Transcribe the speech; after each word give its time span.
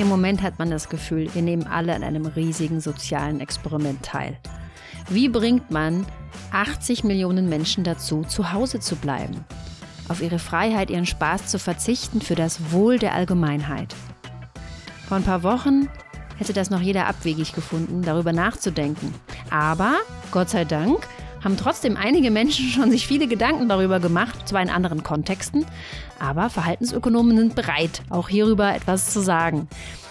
Im 0.00 0.08
Moment 0.08 0.40
hat 0.40 0.58
man 0.58 0.70
das 0.70 0.88
Gefühl, 0.88 1.28
wir 1.34 1.42
nehmen 1.42 1.66
alle 1.66 1.94
an 1.94 2.02
einem 2.02 2.24
riesigen 2.24 2.80
sozialen 2.80 3.38
Experiment 3.38 4.02
teil. 4.02 4.38
Wie 5.10 5.28
bringt 5.28 5.70
man 5.70 6.06
80 6.52 7.04
Millionen 7.04 7.50
Menschen 7.50 7.84
dazu, 7.84 8.22
zu 8.22 8.54
Hause 8.54 8.80
zu 8.80 8.96
bleiben? 8.96 9.44
Auf 10.08 10.22
ihre 10.22 10.38
Freiheit, 10.38 10.88
ihren 10.88 11.04
Spaß 11.04 11.48
zu 11.48 11.58
verzichten 11.58 12.22
für 12.22 12.34
das 12.34 12.72
Wohl 12.72 12.98
der 12.98 13.14
Allgemeinheit. 13.14 13.94
Vor 15.06 15.18
ein 15.18 15.22
paar 15.22 15.42
Wochen 15.42 15.90
hätte 16.38 16.54
das 16.54 16.70
noch 16.70 16.80
jeder 16.80 17.06
abwegig 17.06 17.52
gefunden, 17.52 18.00
darüber 18.00 18.32
nachzudenken. 18.32 19.12
Aber, 19.50 19.98
Gott 20.30 20.48
sei 20.48 20.64
Dank, 20.64 21.06
haben 21.42 21.56
trotzdem 21.56 21.96
einige 21.96 22.30
Menschen 22.30 22.66
schon 22.68 22.90
sich 22.90 23.06
viele 23.06 23.26
Gedanken 23.26 23.68
darüber 23.68 24.00
gemacht, 24.00 24.48
zwar 24.48 24.62
in 24.62 24.70
anderen 24.70 25.02
Kontexten, 25.02 25.64
aber 26.18 26.50
Verhaltensökonomen 26.50 27.36
sind 27.36 27.54
bereit, 27.54 28.02
auch 28.10 28.28
hierüber 28.28 28.74
etwas 28.74 29.12
zu 29.12 29.20
sagen. 29.20 29.68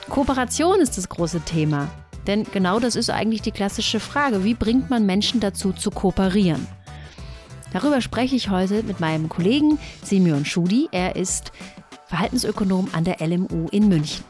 Kooperation 0.10 0.80
ist 0.82 0.98
das 0.98 1.10
große 1.10 1.42
Thema. 1.42 1.88
Denn 2.28 2.44
genau 2.44 2.80
das 2.80 2.96
ist 2.96 3.10
eigentlich 3.10 3.42
die 3.42 3.52
klassische 3.52 4.00
Frage. 4.00 4.44
Wie 4.44 4.54
bringt 4.54 4.90
man 4.90 5.06
Menschen 5.06 5.40
dazu 5.40 5.72
zu 5.72 5.90
kooperieren? 5.90 6.68
Darüber 7.73 8.02
spreche 8.02 8.36
ich 8.36 8.50
heute 8.50 8.84
mit 8.84 9.00
meinem 9.00 9.30
Kollegen 9.30 9.80
Simeon 10.04 10.46
Schudi. 10.46 10.90
Er 10.92 11.16
ist 11.16 11.52
Verhaltensökonom 12.08 12.90
an 12.94 13.04
der 13.04 13.18
LMU 13.20 13.68
in 13.72 13.88
München. 13.88 14.26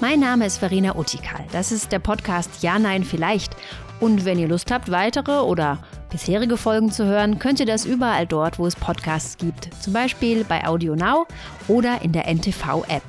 Mein 0.00 0.20
Name 0.20 0.46
ist 0.46 0.58
Verena 0.58 0.96
Utikal. 0.96 1.44
Das 1.52 1.72
ist 1.72 1.92
der 1.92 1.98
Podcast 1.98 2.62
Ja, 2.62 2.78
Nein, 2.78 3.04
Vielleicht. 3.04 3.56
Und 4.00 4.24
wenn 4.24 4.38
ihr 4.38 4.48
Lust 4.48 4.70
habt, 4.70 4.90
weitere 4.90 5.40
oder 5.40 5.78
bisherige 6.10 6.56
Folgen 6.56 6.90
zu 6.90 7.04
hören, 7.04 7.38
könnt 7.38 7.60
ihr 7.60 7.66
das 7.66 7.84
überall 7.84 8.26
dort, 8.26 8.58
wo 8.58 8.66
es 8.66 8.76
Podcasts 8.76 9.36
gibt. 9.38 9.70
Zum 9.82 9.92
Beispiel 9.92 10.44
bei 10.44 10.66
Audio 10.66 10.94
Now 10.94 11.26
oder 11.68 12.02
in 12.02 12.12
der 12.12 12.26
NTV-App. 12.26 13.02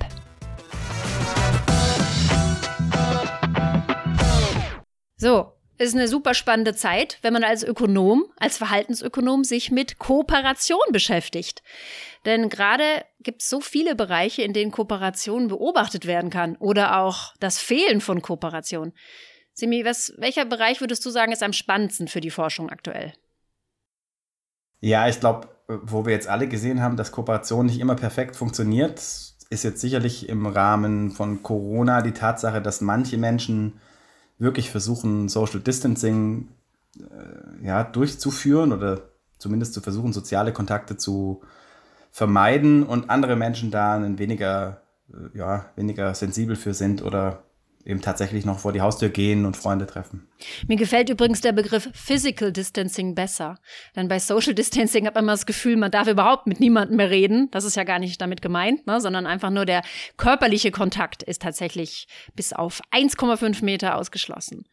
So, 5.17 5.55
ist 5.77 5.93
eine 5.93 6.07
super 6.07 6.33
spannende 6.33 6.73
Zeit, 6.73 7.19
wenn 7.21 7.33
man 7.33 7.43
als 7.43 7.63
Ökonom, 7.63 8.25
als 8.38 8.57
Verhaltensökonom 8.57 9.43
sich 9.43 9.71
mit 9.71 9.99
Kooperation 9.99 10.79
beschäftigt. 10.91 11.63
Denn 12.25 12.49
gerade 12.49 13.05
gibt 13.19 13.41
es 13.41 13.49
so 13.49 13.59
viele 13.59 13.95
Bereiche, 13.95 14.41
in 14.41 14.53
denen 14.53 14.71
Kooperation 14.71 15.49
beobachtet 15.49 16.05
werden 16.05 16.29
kann 16.29 16.55
oder 16.57 16.99
auch 16.99 17.33
das 17.39 17.59
Fehlen 17.59 18.01
von 18.01 18.21
Kooperation. 18.21 18.93
Simi, 19.55 19.85
was, 19.85 20.13
welcher 20.17 20.43
Bereich 20.43 20.81
würdest 20.81 21.05
du 21.05 21.09
sagen, 21.09 21.31
ist 21.31 21.41
am 21.41 21.53
spannendsten 21.53 22.09
für 22.09 22.19
die 22.19 22.29
Forschung 22.29 22.69
aktuell? 22.69 23.13
Ja, 24.81 25.07
ich 25.07 25.21
glaube, 25.21 25.47
wo 25.67 26.05
wir 26.05 26.11
jetzt 26.11 26.27
alle 26.27 26.49
gesehen 26.49 26.81
haben, 26.81 26.97
dass 26.97 27.13
Kooperation 27.13 27.65
nicht 27.65 27.79
immer 27.79 27.95
perfekt 27.95 28.35
funktioniert, 28.35 28.99
ist 28.99 29.63
jetzt 29.63 29.79
sicherlich 29.79 30.27
im 30.27 30.45
Rahmen 30.45 31.11
von 31.11 31.41
Corona 31.41 32.01
die 32.01 32.11
Tatsache, 32.11 32.61
dass 32.61 32.81
manche 32.81 33.17
Menschen 33.17 33.79
wirklich 34.37 34.69
versuchen, 34.69 35.29
Social 35.29 35.61
Distancing 35.61 36.49
äh, 36.99 37.65
ja, 37.65 37.85
durchzuführen 37.85 38.73
oder 38.73 39.03
zumindest 39.37 39.73
zu 39.73 39.79
versuchen, 39.79 40.11
soziale 40.11 40.51
Kontakte 40.51 40.97
zu 40.97 41.41
vermeiden 42.11 42.83
und 42.83 43.09
andere 43.09 43.37
Menschen 43.37 43.71
da 43.71 44.01
weniger, 44.17 44.81
äh, 45.13 45.37
ja, 45.37 45.65
weniger 45.77 46.13
sensibel 46.13 46.57
für 46.57 46.73
sind 46.73 47.01
oder 47.01 47.44
eben 47.86 48.02
tatsächlich 48.02 48.45
noch 48.45 48.59
vor 48.59 48.73
die 48.73 48.81
Haustür 48.81 49.09
gehen 49.09 49.45
und 49.45 49.55
Freunde 49.55 49.86
treffen. 49.86 50.28
Mir 50.67 50.75
gefällt 50.75 51.09
übrigens 51.09 51.41
der 51.41 51.52
Begriff 51.52 51.88
Physical 51.94 52.52
Distancing 52.52 53.14
besser. 53.14 53.59
Denn 53.95 54.08
bei 54.08 54.19
Social 54.19 54.55
Distancing 54.55 55.05
hat 55.05 55.14
man 55.14 55.25
immer 55.25 55.33
das 55.33 55.45
Gefühl, 55.45 55.78
man 55.78 55.91
darf 55.91 56.08
überhaupt 56.08 56.47
mit 56.47 56.59
niemandem 56.59 56.97
mehr 56.97 57.11
reden. 57.11 57.50
Das 57.52 57.63
ist 57.63 57.75
ja 57.75 57.83
gar 57.83 58.00
nicht 58.00 58.19
damit 58.19 58.41
gemeint, 58.41 58.88
ne? 58.88 59.00
sondern 59.00 59.28
einfach 59.28 59.51
nur 59.51 59.66
der 59.66 59.84
körperliche 60.18 60.72
Kontakt 60.72 61.22
ist 61.22 61.44
tatsächlich 61.44 62.07
bis 62.35 62.53
auf 62.53 62.81
1,5 62.91 63.63
Meter 63.63 63.95
ausgeschlossen. 63.95 64.66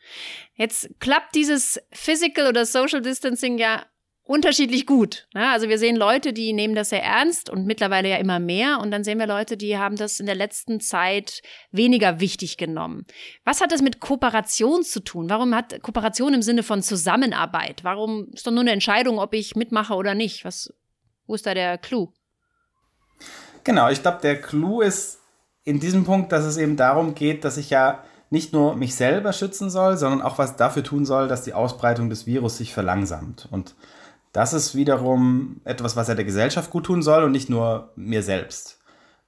Jetzt 0.54 0.88
klappt 0.98 1.34
dieses 1.34 1.80
Physical 1.92 2.48
oder 2.48 2.64
Social 2.64 3.02
Distancing 3.02 3.58
ja 3.58 3.84
unterschiedlich 4.32 4.86
gut. 4.86 5.28
Ne? 5.34 5.50
Also 5.50 5.68
wir 5.68 5.76
sehen 5.76 5.94
Leute, 5.94 6.32
die 6.32 6.54
nehmen 6.54 6.74
das 6.74 6.88
sehr 6.88 7.02
ernst 7.02 7.50
und 7.50 7.66
mittlerweile 7.66 8.08
ja 8.08 8.16
immer 8.16 8.38
mehr. 8.38 8.78
Und 8.80 8.90
dann 8.90 9.04
sehen 9.04 9.18
wir 9.18 9.26
Leute, 9.26 9.58
die 9.58 9.76
haben 9.76 9.96
das 9.96 10.20
in 10.20 10.26
der 10.26 10.34
letzten 10.34 10.80
Zeit 10.80 11.42
weniger 11.70 12.18
wichtig 12.18 12.56
genommen. 12.56 13.04
Was 13.44 13.60
hat 13.60 13.72
das 13.72 13.82
mit 13.82 14.00
Kooperation 14.00 14.84
zu 14.84 15.00
tun? 15.00 15.28
Warum 15.28 15.54
hat 15.54 15.82
Kooperation 15.82 16.32
im 16.32 16.40
Sinne 16.40 16.62
von 16.62 16.82
Zusammenarbeit? 16.82 17.84
Warum 17.84 18.28
ist 18.32 18.46
doch 18.46 18.52
nur 18.52 18.62
eine 18.62 18.72
Entscheidung, 18.72 19.18
ob 19.18 19.34
ich 19.34 19.54
mitmache 19.54 19.92
oder 19.92 20.14
nicht? 20.14 20.46
Was, 20.46 20.72
wo 21.26 21.34
ist 21.34 21.44
da 21.44 21.52
der 21.52 21.76
Clou? 21.76 22.10
Genau, 23.64 23.90
ich 23.90 24.00
glaube, 24.00 24.20
der 24.22 24.40
Clou 24.40 24.80
ist 24.80 25.20
in 25.62 25.78
diesem 25.78 26.04
Punkt, 26.04 26.32
dass 26.32 26.46
es 26.46 26.56
eben 26.56 26.78
darum 26.78 27.14
geht, 27.14 27.44
dass 27.44 27.58
ich 27.58 27.68
ja 27.68 28.02
nicht 28.30 28.54
nur 28.54 28.76
mich 28.76 28.94
selber 28.94 29.34
schützen 29.34 29.68
soll, 29.68 29.98
sondern 29.98 30.22
auch 30.22 30.38
was 30.38 30.56
dafür 30.56 30.82
tun 30.82 31.04
soll, 31.04 31.28
dass 31.28 31.44
die 31.44 31.52
Ausbreitung 31.52 32.08
des 32.08 32.24
Virus 32.26 32.56
sich 32.56 32.72
verlangsamt. 32.72 33.46
Und 33.50 33.74
das 34.32 34.52
ist 34.52 34.74
wiederum 34.74 35.60
etwas, 35.64 35.96
was 35.96 36.08
ja 36.08 36.14
der 36.14 36.24
Gesellschaft 36.24 36.70
gut 36.70 36.84
tun 36.86 37.02
soll 37.02 37.24
und 37.24 37.32
nicht 37.32 37.50
nur 37.50 37.90
mir 37.96 38.22
selbst. 38.22 38.78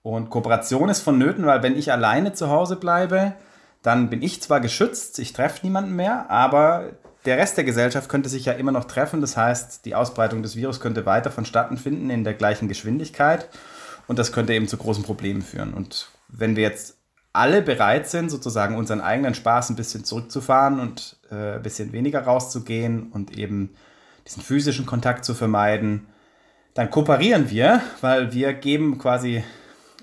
Und 0.03 0.31
Kooperation 0.31 0.89
ist 0.89 1.01
vonnöten, 1.01 1.47
weil 1.47 1.63
wenn 1.63 1.77
ich 1.77 1.93
alleine 1.93 2.33
zu 2.33 2.49
Hause 2.51 2.77
bleibe, 2.77 3.35
dann 3.83 4.11
bin 4.11 4.23
ich 4.23 4.43
zwar 4.43 4.61
geschützt, 4.61 5.19
ich 5.19 5.33
treffe 5.33 5.61
niemanden 5.63 5.95
mehr, 5.95 6.31
aber 6.31 6.91
der 7.25 7.39
Rest 7.39 7.57
der 7.57 7.65
Gesellschaft 7.65 8.09
könnte 8.09 8.29
sich 8.29 8.45
ja 8.45 8.53
immer 8.53 8.73
noch 8.73 8.85
treffen. 8.85 9.21
Das 9.21 9.37
heißt, 9.37 9.85
die 9.85 9.95
Ausbreitung 9.95 10.43
des 10.43 10.57
Virus 10.57 10.81
könnte 10.81 11.07
weiter 11.07 11.31
vonstatten 11.31 11.77
finden 11.77 12.11
in 12.11 12.25
der 12.25 12.35
gleichen 12.35 12.69
Geschwindigkeit 12.69 13.49
und 14.07 14.19
das 14.19 14.33
könnte 14.33 14.55
eben 14.55 14.69
zu 14.69 14.77
großen 14.77 15.05
Problemen 15.05 15.43
führen. 15.43 15.75
Und 15.75 16.09
wenn 16.29 16.57
wir 16.57 16.63
jetzt 16.63 16.99
alle 17.33 17.63
bereit 17.63 18.09
sind, 18.09 18.31
sozusagen 18.31 18.77
unseren 18.77 19.01
eigenen 19.01 19.35
Spaß 19.35 19.71
ein 19.71 19.77
bisschen 19.77 20.05
zurückzufahren 20.05 20.81
und 20.81 21.17
äh, 21.31 21.57
ein 21.57 21.63
bisschen 21.63 21.93
weniger 21.93 22.23
rauszugehen 22.23 23.11
und 23.11 23.37
eben 23.37 23.75
diesen 24.27 24.43
physischen 24.43 24.87
Kontakt 24.87 25.25
zu 25.25 25.35
vermeiden. 25.35 26.07
Dann 26.75 26.91
kooperieren 26.91 27.51
wir, 27.51 27.81
weil 28.01 28.33
wir 28.33 28.53
geben 28.53 28.99
quasi 28.99 29.45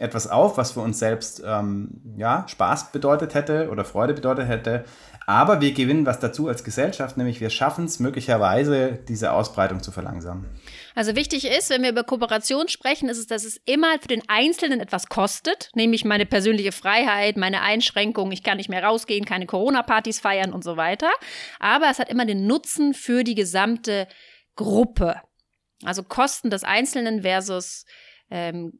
etwas 0.01 0.27
auf, 0.27 0.57
was 0.57 0.71
für 0.71 0.79
uns 0.79 0.97
selbst 0.99 1.43
ähm, 1.45 2.01
ja, 2.17 2.45
Spaß 2.47 2.91
bedeutet 2.91 3.35
hätte 3.35 3.69
oder 3.69 3.85
Freude 3.85 4.13
bedeutet 4.13 4.47
hätte. 4.47 4.83
Aber 5.27 5.61
wir 5.61 5.71
gewinnen 5.73 6.05
was 6.07 6.19
dazu 6.19 6.47
als 6.47 6.63
Gesellschaft, 6.63 7.15
nämlich 7.15 7.39
wir 7.39 7.51
schaffen 7.51 7.85
es 7.85 7.99
möglicherweise, 7.99 8.99
diese 9.07 9.31
Ausbreitung 9.31 9.83
zu 9.83 9.91
verlangsamen. 9.91 10.45
Also 10.95 11.15
wichtig 11.15 11.45
ist, 11.45 11.69
wenn 11.69 11.83
wir 11.83 11.91
über 11.91 12.03
Kooperation 12.03 12.67
sprechen, 12.67 13.07
ist 13.07 13.19
es, 13.19 13.27
dass 13.27 13.45
es 13.45 13.57
immer 13.65 13.99
für 13.99 14.07
den 14.07 14.23
Einzelnen 14.27 14.79
etwas 14.79 15.07
kostet, 15.07 15.69
nämlich 15.75 16.03
meine 16.03 16.25
persönliche 16.25 16.71
Freiheit, 16.71 17.37
meine 17.37 17.61
Einschränkungen, 17.61 18.31
ich 18.31 18.43
kann 18.43 18.57
nicht 18.57 18.69
mehr 18.69 18.83
rausgehen, 18.83 19.25
keine 19.25 19.45
Corona-Partys 19.45 20.19
feiern 20.19 20.51
und 20.51 20.63
so 20.63 20.75
weiter. 20.77 21.11
Aber 21.59 21.89
es 21.91 21.99
hat 21.99 22.09
immer 22.09 22.25
den 22.25 22.47
Nutzen 22.47 22.95
für 22.95 23.23
die 23.23 23.35
gesamte 23.35 24.07
Gruppe. 24.55 25.21
Also 25.83 26.03
Kosten 26.03 26.49
des 26.49 26.63
Einzelnen 26.63 27.21
versus 27.21 27.85
ähm, 28.31 28.73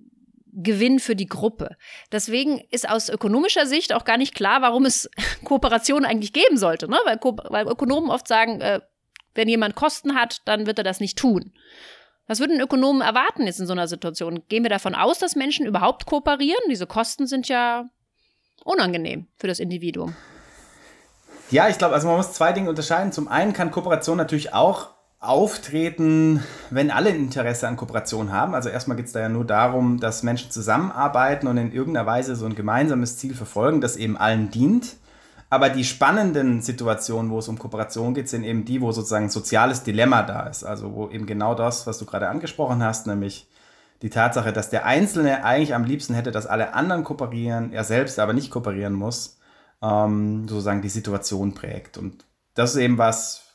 Gewinn 0.53 0.99
für 0.99 1.15
die 1.15 1.27
Gruppe. 1.27 1.77
Deswegen 2.11 2.59
ist 2.71 2.89
aus 2.89 3.09
ökonomischer 3.09 3.65
Sicht 3.65 3.93
auch 3.93 4.05
gar 4.05 4.17
nicht 4.17 4.35
klar, 4.35 4.61
warum 4.61 4.85
es 4.85 5.09
Kooperation 5.43 6.05
eigentlich 6.05 6.33
geben 6.33 6.57
sollte. 6.57 6.89
Ne? 6.89 6.97
Weil, 7.05 7.19
weil 7.49 7.67
Ökonomen 7.67 8.09
oft 8.09 8.27
sagen, 8.27 8.61
äh, 8.61 8.81
wenn 9.33 9.47
jemand 9.47 9.75
Kosten 9.75 10.15
hat, 10.15 10.41
dann 10.45 10.65
wird 10.65 10.77
er 10.77 10.83
das 10.83 10.99
nicht 10.99 11.17
tun. 11.17 11.53
Was 12.27 12.39
würden 12.39 12.59
Ökonomen 12.59 13.01
erwarten 13.01 13.45
jetzt 13.45 13.59
in 13.59 13.67
so 13.67 13.73
einer 13.73 13.87
Situation? 13.87 14.43
Gehen 14.47 14.63
wir 14.63 14.69
davon 14.69 14.95
aus, 14.95 15.19
dass 15.19 15.35
Menschen 15.35 15.65
überhaupt 15.65 16.05
kooperieren? 16.05 16.61
Diese 16.69 16.87
Kosten 16.87 17.27
sind 17.27 17.47
ja 17.47 17.89
unangenehm 18.63 19.27
für 19.37 19.47
das 19.47 19.59
Individuum. 19.59 20.15
Ja, 21.49 21.67
ich 21.67 21.77
glaube, 21.77 21.93
also 21.93 22.07
man 22.07 22.17
muss 22.17 22.33
zwei 22.33 22.53
Dinge 22.53 22.69
unterscheiden. 22.69 23.11
Zum 23.11 23.27
einen 23.27 23.53
kann 23.53 23.71
Kooperation 23.71 24.17
natürlich 24.17 24.53
auch 24.53 24.91
auftreten, 25.21 26.43
wenn 26.71 26.89
alle 26.89 27.11
Interesse 27.11 27.67
an 27.67 27.77
Kooperation 27.77 28.31
haben. 28.31 28.55
Also 28.55 28.69
erstmal 28.69 28.97
geht 28.97 29.05
es 29.05 29.11
da 29.11 29.19
ja 29.19 29.29
nur 29.29 29.45
darum, 29.45 29.99
dass 29.99 30.23
Menschen 30.23 30.49
zusammenarbeiten 30.49 31.47
und 31.47 31.57
in 31.57 31.71
irgendeiner 31.71 32.07
Weise 32.07 32.35
so 32.35 32.47
ein 32.47 32.55
gemeinsames 32.55 33.17
Ziel 33.17 33.35
verfolgen, 33.35 33.81
das 33.81 33.95
eben 33.95 34.17
allen 34.17 34.49
dient. 34.49 34.95
Aber 35.51 35.69
die 35.69 35.83
spannenden 35.83 36.61
Situationen, 36.61 37.29
wo 37.29 37.37
es 37.37 37.47
um 37.47 37.59
Kooperation 37.59 38.15
geht, 38.15 38.29
sind 38.29 38.43
eben 38.43 38.65
die, 38.65 38.81
wo 38.81 38.91
sozusagen 38.91 39.25
ein 39.25 39.29
soziales 39.29 39.83
Dilemma 39.83 40.23
da 40.23 40.47
ist. 40.47 40.63
Also 40.63 40.95
wo 40.95 41.09
eben 41.09 41.27
genau 41.27 41.53
das, 41.53 41.85
was 41.85 41.99
du 41.99 42.05
gerade 42.05 42.27
angesprochen 42.27 42.81
hast, 42.81 43.05
nämlich 43.05 43.47
die 44.01 44.09
Tatsache, 44.09 44.51
dass 44.51 44.71
der 44.71 44.85
Einzelne 44.85 45.43
eigentlich 45.45 45.75
am 45.75 45.83
liebsten 45.83 46.15
hätte, 46.15 46.31
dass 46.31 46.47
alle 46.47 46.73
anderen 46.73 47.03
kooperieren, 47.03 47.73
er 47.73 47.83
selbst 47.83 48.17
aber 48.17 48.33
nicht 48.33 48.49
kooperieren 48.49 48.93
muss, 48.93 49.37
ähm, 49.83 50.47
sozusagen 50.47 50.81
die 50.81 50.89
Situation 50.89 51.53
prägt. 51.53 51.99
Und 51.99 52.25
das 52.55 52.71
ist 52.71 52.77
eben 52.77 52.97
was, 52.97 53.50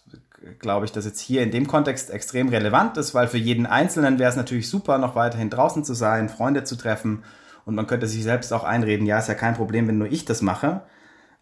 glaube 0.58 0.86
ich, 0.86 0.92
dass 0.92 1.04
jetzt 1.04 1.20
hier 1.20 1.42
in 1.42 1.50
dem 1.50 1.66
Kontext 1.66 2.10
extrem 2.10 2.48
relevant 2.48 2.96
ist, 2.96 3.14
weil 3.14 3.28
für 3.28 3.38
jeden 3.38 3.66
Einzelnen 3.66 4.18
wäre 4.18 4.30
es 4.30 4.36
natürlich 4.36 4.68
super, 4.68 4.98
noch 4.98 5.14
weiterhin 5.14 5.50
draußen 5.50 5.84
zu 5.84 5.94
sein, 5.94 6.28
Freunde 6.28 6.64
zu 6.64 6.76
treffen 6.76 7.22
und 7.66 7.74
man 7.74 7.86
könnte 7.86 8.06
sich 8.06 8.22
selbst 8.22 8.52
auch 8.52 8.64
einreden, 8.64 9.06
ja, 9.06 9.18
ist 9.18 9.28
ja 9.28 9.34
kein 9.34 9.54
Problem, 9.54 9.88
wenn 9.88 9.98
nur 9.98 10.10
ich 10.10 10.24
das 10.24 10.40
mache. 10.40 10.82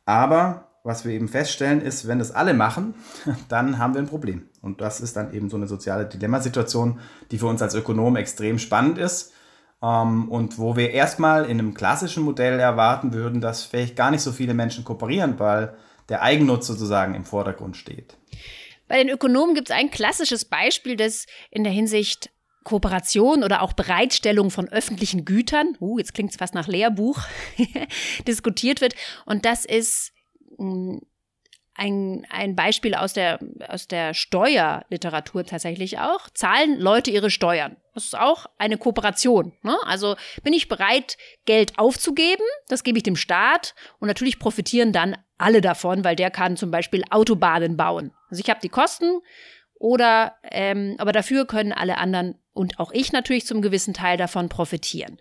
Aber 0.06 0.68
was 0.82 1.04
wir 1.04 1.12
eben 1.12 1.28
feststellen 1.28 1.80
ist, 1.80 2.08
wenn 2.08 2.18
das 2.18 2.32
alle 2.32 2.54
machen, 2.54 2.94
dann 3.48 3.78
haben 3.78 3.94
wir 3.94 4.00
ein 4.00 4.08
Problem. 4.08 4.48
Und 4.62 4.80
das 4.80 5.00
ist 5.00 5.16
dann 5.16 5.32
eben 5.34 5.50
so 5.50 5.56
eine 5.56 5.66
soziale 5.66 6.06
Dilemmasituation, 6.06 6.98
die 7.30 7.38
für 7.38 7.46
uns 7.46 7.62
als 7.62 7.74
Ökonomen 7.74 8.16
extrem 8.16 8.58
spannend 8.58 8.98
ist. 8.98 9.32
Ähm, 9.82 10.30
und 10.30 10.58
wo 10.58 10.76
wir 10.76 10.92
erstmal 10.92 11.44
in 11.44 11.58
einem 11.58 11.74
klassischen 11.74 12.22
Modell 12.22 12.58
erwarten 12.58 13.12
würden, 13.12 13.42
dass 13.42 13.64
vielleicht 13.64 13.94
gar 13.94 14.10
nicht 14.10 14.22
so 14.22 14.32
viele 14.32 14.54
Menschen 14.54 14.82
kooperieren, 14.82 15.38
weil 15.38 15.74
der 16.08 16.22
Eigennutz 16.22 16.66
sozusagen 16.66 17.14
im 17.14 17.24
Vordergrund 17.24 17.76
steht. 17.76 18.16
Bei 18.88 18.98
den 18.98 19.08
Ökonomen 19.08 19.54
gibt 19.54 19.70
es 19.70 19.76
ein 19.76 19.90
klassisches 19.90 20.44
Beispiel, 20.44 20.96
das 20.96 21.26
in 21.50 21.64
der 21.64 21.72
Hinsicht 21.72 22.30
Kooperation 22.64 23.44
oder 23.44 23.62
auch 23.62 23.74
Bereitstellung 23.74 24.50
von 24.50 24.68
öffentlichen 24.68 25.24
Gütern, 25.24 25.76
uh, 25.80 25.98
jetzt 25.98 26.14
klingt 26.14 26.30
es 26.30 26.38
fast 26.38 26.54
nach 26.54 26.66
Lehrbuch, 26.66 27.20
diskutiert 28.26 28.80
wird. 28.80 28.94
Und 29.26 29.44
das 29.44 29.64
ist 29.66 30.12
hm, 30.56 31.02
ein, 31.74 32.26
ein 32.30 32.56
Beispiel 32.56 32.94
aus 32.94 33.12
der, 33.12 33.38
aus 33.68 33.88
der 33.88 34.14
Steuerliteratur 34.14 35.44
tatsächlich 35.44 35.98
auch. 35.98 36.30
Zahlen 36.30 36.78
Leute 36.78 37.10
ihre 37.10 37.30
Steuern? 37.30 37.76
Das 37.94 38.04
ist 38.04 38.18
auch 38.18 38.46
eine 38.58 38.78
Kooperation. 38.78 39.52
Ne? 39.62 39.76
Also 39.84 40.16
bin 40.42 40.52
ich 40.52 40.68
bereit, 40.68 41.16
Geld 41.44 41.78
aufzugeben, 41.78 42.44
das 42.68 42.82
gebe 42.82 42.98
ich 42.98 43.04
dem 43.04 43.16
Staat 43.16 43.74
und 43.98 44.08
natürlich 44.08 44.38
profitieren 44.38 44.92
dann 44.92 45.16
alle 45.38 45.60
davon, 45.60 46.04
weil 46.04 46.16
der 46.16 46.30
kann 46.30 46.56
zum 46.56 46.70
Beispiel 46.70 47.04
Autobahnen 47.10 47.76
bauen. 47.76 48.12
Also 48.30 48.40
ich 48.42 48.50
habe 48.50 48.60
die 48.62 48.68
Kosten 48.68 49.20
oder 49.74 50.36
ähm, 50.50 50.96
aber 50.98 51.12
dafür 51.12 51.46
können 51.46 51.72
alle 51.72 51.98
anderen 51.98 52.36
und 52.52 52.78
auch 52.78 52.92
ich 52.92 53.12
natürlich 53.12 53.46
zum 53.46 53.62
gewissen 53.62 53.94
Teil 53.94 54.16
davon 54.16 54.48
profitieren. 54.48 55.18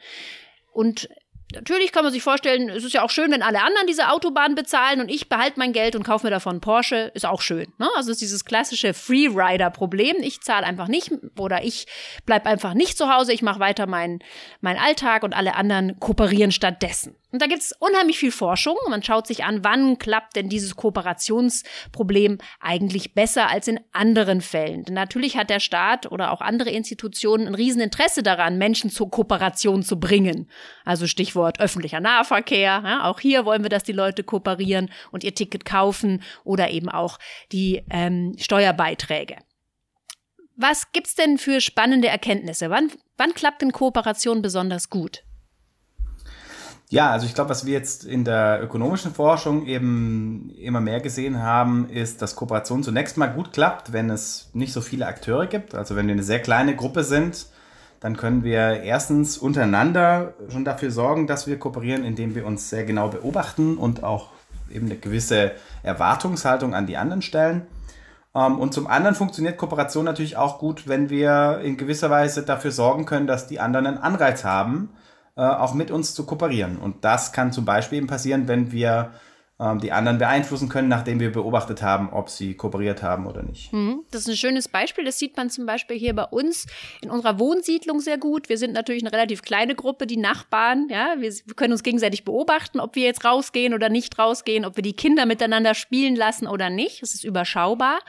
Und 0.72 1.10
Natürlich 1.56 1.92
kann 1.92 2.04
man 2.04 2.14
sich 2.14 2.24
vorstellen, 2.24 2.70
es 2.70 2.84
ist 2.84 2.94
ja 2.94 3.04
auch 3.04 3.10
schön, 3.10 3.32
wenn 3.32 3.44
alle 3.44 3.62
anderen 3.62 3.88
diese 3.88 4.10
Autobahn 4.10 4.56
bezahlen 4.56 5.02
und 5.02 5.10
ich 5.10 5.30
behalte 5.30 5.60
mein 5.60 5.74
Geld 5.74 5.96
und 5.96 6.04
kaufe 6.04 6.26
mir 6.26 6.32
davon 6.32 6.62
Porsche, 6.62 7.12
ist 7.14 7.26
auch 7.26 7.42
schön. 7.42 7.72
Ne? 7.78 7.88
Also 7.96 8.12
ist 8.12 8.22
dieses 8.22 8.46
klassische 8.46 8.94
Freerider-Problem. 8.94 10.18
Ich 10.22 10.42
zahle 10.42 10.66
einfach 10.66 10.88
nicht 10.88 11.12
oder 11.38 11.64
ich 11.64 11.86
bleibe 12.26 12.48
einfach 12.48 12.74
nicht 12.74 12.98
zu 12.98 13.14
Hause, 13.14 13.34
ich 13.34 13.42
mache 13.42 13.60
weiter 13.60 13.88
meinen 13.88 14.20
mein 14.62 14.78
Alltag 14.78 15.24
und 15.24 15.34
alle 15.34 15.56
anderen 15.56 16.00
kooperieren 16.00 16.52
stattdessen. 16.52 17.16
Und 17.34 17.42
da 17.42 17.48
gibt 17.48 17.64
es 17.64 17.74
unheimlich 17.80 18.20
viel 18.20 18.32
Forschung. 18.32 18.78
Man 18.90 19.02
schaut 19.02 19.26
sich 19.26 19.44
an, 19.44 19.64
wann 19.64 19.98
klappt 19.98 20.36
denn 20.36 20.50
dieses 20.50 20.76
Kooperationsproblem 20.76 22.38
eigentlich 22.60 23.16
besser 23.16 23.50
als 23.50 23.68
in 23.68 23.80
anderen 23.92 24.40
Fällen. 24.40 24.84
Denn 24.84 24.94
natürlich 24.94 25.36
hat 25.36 25.50
der 25.50 25.60
Staat 25.60 26.12
oder 26.12 26.32
auch 26.32 26.42
andere 26.42 26.70
Institutionen 26.70 27.48
ein 27.48 27.56
Rieseninteresse 27.56 28.22
daran, 28.22 28.60
Menschen 28.60 28.92
zur 28.92 29.10
Kooperation 29.10 29.82
zu 29.82 30.00
bringen. 30.00 30.48
Also 30.86 31.08
Stichwort 31.08 31.60
öffentlicher 31.60 32.02
Nahverkehr. 32.02 32.84
Ja, 32.86 33.04
auch 33.06 33.20
hier 33.20 33.46
wollen 33.46 33.64
wir, 33.64 33.70
dass 33.70 33.84
die 33.84 33.94
Leute 33.94 34.24
kooperieren 34.24 34.92
und 35.12 35.24
ihr 35.24 35.34
Ticket 35.34 35.66
kaufen 35.66 36.22
oder 36.44 36.70
eben 36.70 36.90
auch 36.90 37.18
die 37.52 37.84
ähm, 37.90 38.36
Steuerbeiträge. 38.38 39.38
Was 40.56 40.92
gibt's 40.92 41.16
denn 41.16 41.40
für 41.40 41.62
spannende 41.62 42.10
Erkenntnisse? 42.10 42.70
Wann, 42.70 42.92
wann 43.18 43.34
klappt 43.34 43.64
denn 43.64 43.72
Kooperation 43.72 44.44
besonders 44.44 44.92
gut? 44.92 45.24
Ja, 46.94 47.10
also 47.10 47.26
ich 47.26 47.34
glaube, 47.34 47.50
was 47.50 47.66
wir 47.66 47.74
jetzt 47.74 48.06
in 48.06 48.24
der 48.24 48.62
ökonomischen 48.62 49.16
Forschung 49.16 49.66
eben 49.66 50.52
immer 50.60 50.80
mehr 50.80 51.00
gesehen 51.00 51.42
haben, 51.42 51.90
ist, 51.90 52.22
dass 52.22 52.36
Kooperation 52.36 52.84
zunächst 52.84 53.18
mal 53.18 53.34
gut 53.34 53.52
klappt, 53.52 53.94
wenn 53.94 54.12
es 54.12 54.52
nicht 54.54 54.74
so 54.74 54.80
viele 54.80 55.08
Akteure 55.08 55.48
gibt. 55.48 55.74
Also 55.74 55.96
wenn 55.96 56.06
wir 56.06 56.14
eine 56.14 56.22
sehr 56.22 56.40
kleine 56.40 56.76
Gruppe 56.76 57.04
sind, 57.04 57.48
dann 58.00 58.16
können 58.16 58.44
wir 58.44 58.84
erstens 58.84 59.40
untereinander 59.40 60.36
schon 60.50 60.66
dafür 60.66 60.92
sorgen, 60.92 61.26
dass 61.26 61.48
wir 61.48 61.58
kooperieren, 61.58 62.04
indem 62.04 62.36
wir 62.36 62.46
uns 62.46 62.70
sehr 62.70 62.86
genau 62.86 63.08
beobachten 63.08 63.76
und 63.80 64.04
auch 64.04 64.30
eben 64.72 64.86
eine 64.86 64.98
gewisse 64.98 65.54
Erwartungshaltung 65.82 66.76
an 66.76 66.86
die 66.86 66.98
anderen 66.98 67.24
stellen. 67.24 67.66
Ähm, 68.36 68.60
und 68.60 68.72
zum 68.76 68.86
anderen 68.86 69.16
funktioniert 69.16 69.58
Kooperation 69.58 70.06
natürlich 70.06 70.38
auch 70.38 70.60
gut, 70.60 70.88
wenn 70.88 71.10
wir 71.10 71.60
in 71.64 71.76
gewisser 71.76 72.12
Weise 72.12 72.44
dafür 72.44 72.70
sorgen 72.70 73.08
können, 73.08 73.26
dass 73.26 73.48
die 73.48 73.60
anderen 73.60 73.88
einen 73.88 73.98
Anreiz 73.98 74.44
haben, 74.44 74.90
auch 75.42 75.74
mit 75.74 75.92
uns 75.92 76.14
zu 76.14 76.26
kooperieren. 76.26 76.78
Und 76.78 77.04
das 77.04 77.34
kann 77.34 77.52
zum 77.52 77.66
Beispiel 77.66 77.98
eben 77.98 78.08
passieren, 78.08 78.48
wenn 78.48 78.72
wir 78.72 79.14
ähm, 79.60 79.80
die 79.80 79.92
anderen 79.92 80.18
beeinflussen 80.18 80.68
können, 80.68 80.88
nachdem 80.88 81.20
wir 81.20 81.32
beobachtet 81.32 81.82
haben, 81.82 82.10
ob 82.12 82.30
sie 82.30 82.56
kooperiert 82.56 83.04
haben 83.04 83.28
oder 83.28 83.44
nicht. 83.44 83.72
Mhm. 83.72 84.04
Das 84.12 84.22
ist 84.22 84.28
ein 84.28 84.36
schönes 84.36 84.68
Beispiel. 84.68 85.06
Das 85.06 85.20
sieht 85.20 85.38
man 85.38 85.50
zum 85.50 85.66
Beispiel 85.66 85.98
hier 85.98 86.16
bei 86.16 86.24
uns 86.24 86.66
in 87.02 87.10
unserer 87.10 87.40
Wohnsiedlung 87.40 88.00
sehr 88.00 88.18
gut. 88.18 88.50
Wir 88.50 88.58
sind 88.58 88.74
natürlich 88.74 89.04
eine 89.04 89.14
relativ 89.14 89.42
kleine 89.44 89.76
Gruppe, 89.76 90.08
die 90.08 90.18
Nachbarn. 90.18 90.88
Ja, 90.90 91.16
wir, 91.20 91.32
wir 91.32 91.56
können 91.56 91.74
uns 91.74 91.84
gegenseitig 91.84 92.26
beobachten, 92.26 92.80
ob 92.80 92.96
wir 92.96 93.04
jetzt 93.04 93.26
rausgehen 93.26 93.74
oder 93.74 93.90
nicht 93.90 94.18
rausgehen, 94.18 94.66
ob 94.66 94.76
wir 94.76 94.84
die 94.84 94.96
Kinder 94.96 95.26
miteinander 95.26 95.76
spielen 95.76 96.16
lassen 96.16 96.48
oder 96.48 96.70
nicht. 96.70 97.04
Es 97.04 97.14
ist 97.14 97.24
überschaubar. 97.24 98.00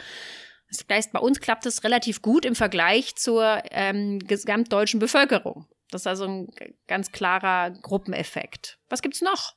Das 0.68 0.84
heißt, 0.90 1.12
bei 1.12 1.20
uns 1.20 1.40
klappt 1.40 1.66
es 1.66 1.84
relativ 1.84 2.20
gut 2.20 2.44
im 2.44 2.54
Vergleich 2.54 3.16
zur 3.16 3.62
ähm, 3.70 4.18
gesamtdeutschen 4.18 4.98
Bevölkerung. 4.98 5.66
Das 5.94 6.02
ist 6.02 6.08
also 6.08 6.25
ein 6.25 6.49
ganz 6.88 7.12
klarer 7.12 7.70
Gruppeneffekt. 7.70 8.81
Was 8.91 9.00
gibt's 9.00 9.23
noch? 9.23 9.55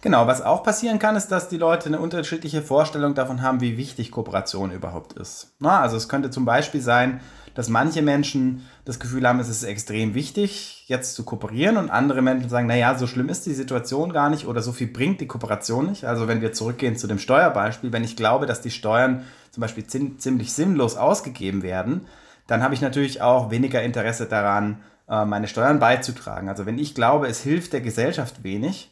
Genau, 0.00 0.28
was 0.28 0.42
auch 0.42 0.62
passieren 0.62 1.00
kann, 1.00 1.16
ist, 1.16 1.28
dass 1.28 1.48
die 1.48 1.56
Leute 1.56 1.86
eine 1.86 1.98
unterschiedliche 1.98 2.62
Vorstellung 2.62 3.14
davon 3.14 3.42
haben, 3.42 3.60
wie 3.60 3.76
wichtig 3.76 4.12
Kooperation 4.12 4.70
überhaupt 4.70 5.14
ist. 5.14 5.56
Na, 5.58 5.80
also 5.80 5.96
es 5.96 6.08
könnte 6.08 6.30
zum 6.30 6.44
Beispiel 6.44 6.80
sein, 6.80 7.20
dass 7.54 7.68
manche 7.68 8.00
Menschen 8.00 8.64
das 8.84 9.00
Gefühl 9.00 9.26
haben, 9.26 9.40
es 9.40 9.48
ist 9.48 9.64
extrem 9.64 10.14
wichtig, 10.14 10.84
jetzt 10.86 11.16
zu 11.16 11.24
kooperieren 11.24 11.78
und 11.78 11.90
andere 11.90 12.22
Menschen 12.22 12.48
sagen, 12.48 12.68
naja, 12.68 12.96
so 12.96 13.08
schlimm 13.08 13.28
ist 13.28 13.44
die 13.44 13.54
Situation 13.54 14.12
gar 14.12 14.30
nicht 14.30 14.46
oder 14.46 14.62
so 14.62 14.70
viel 14.70 14.86
bringt 14.86 15.20
die 15.20 15.26
Kooperation 15.26 15.86
nicht. 15.86 16.04
Also 16.04 16.28
wenn 16.28 16.42
wir 16.42 16.52
zurückgehen 16.52 16.96
zu 16.96 17.08
dem 17.08 17.18
Steuerbeispiel, 17.18 17.92
wenn 17.92 18.04
ich 18.04 18.16
glaube, 18.16 18.46
dass 18.46 18.60
die 18.60 18.70
Steuern 18.70 19.24
zum 19.50 19.62
Beispiel 19.62 19.84
ziemlich 19.84 20.52
sinnlos 20.52 20.96
ausgegeben 20.96 21.64
werden, 21.64 22.06
dann 22.46 22.62
habe 22.62 22.74
ich 22.74 22.80
natürlich 22.80 23.22
auch 23.22 23.50
weniger 23.50 23.82
Interesse 23.82 24.26
daran, 24.26 24.80
meine 25.06 25.48
Steuern 25.48 25.78
beizutragen. 25.78 26.48
Also 26.48 26.64
wenn 26.66 26.78
ich 26.78 26.94
glaube, 26.94 27.26
es 27.26 27.42
hilft 27.42 27.72
der 27.72 27.80
Gesellschaft 27.80 28.44
wenig, 28.44 28.88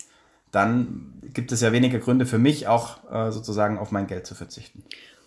dann 0.52 1.20
gibt 1.32 1.52
es 1.52 1.60
ja 1.60 1.72
weniger 1.72 1.98
Gründe 1.98 2.26
für 2.26 2.38
mich 2.38 2.66
auch 2.66 2.98
äh, 3.10 3.30
sozusagen 3.30 3.78
auf 3.78 3.92
mein 3.92 4.06
Geld 4.06 4.26
zu 4.26 4.34
verzichten. 4.34 4.84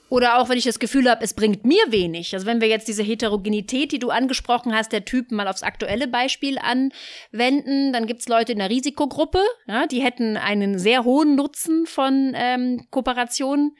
Oder 0.09 0.37
auch 0.37 0.47
wenn 0.47 0.59
ich 0.59 0.65
das 0.65 0.77
Gefühl 0.77 1.09
habe, 1.09 1.23
es 1.23 1.33
bringt 1.33 1.65
mir 1.65 1.83
wenig. 1.89 2.35
Also 2.35 2.45
wenn 2.45 2.61
wir 2.61 2.67
jetzt 2.67 2.87
diese 2.87 3.01
Heterogenität, 3.01 3.91
die 3.91 3.97
du 3.97 4.11
angesprochen 4.11 4.71
hast, 4.75 4.91
der 4.91 5.05
Typen 5.05 5.35
mal 5.35 5.47
aufs 5.47 5.63
aktuelle 5.63 6.07
Beispiel 6.07 6.59
anwenden, 6.59 7.93
dann 7.93 8.05
gibt 8.05 8.19
es 8.19 8.27
Leute 8.27 8.51
in 8.51 8.59
der 8.59 8.69
Risikogruppe, 8.69 9.41
ja, 9.65 9.87
die 9.87 10.03
hätten 10.03 10.37
einen 10.37 10.77
sehr 10.77 11.03
hohen 11.03 11.35
Nutzen 11.35 11.87
von 11.87 12.33
ähm, 12.35 12.85
Kooperationen 12.91 13.75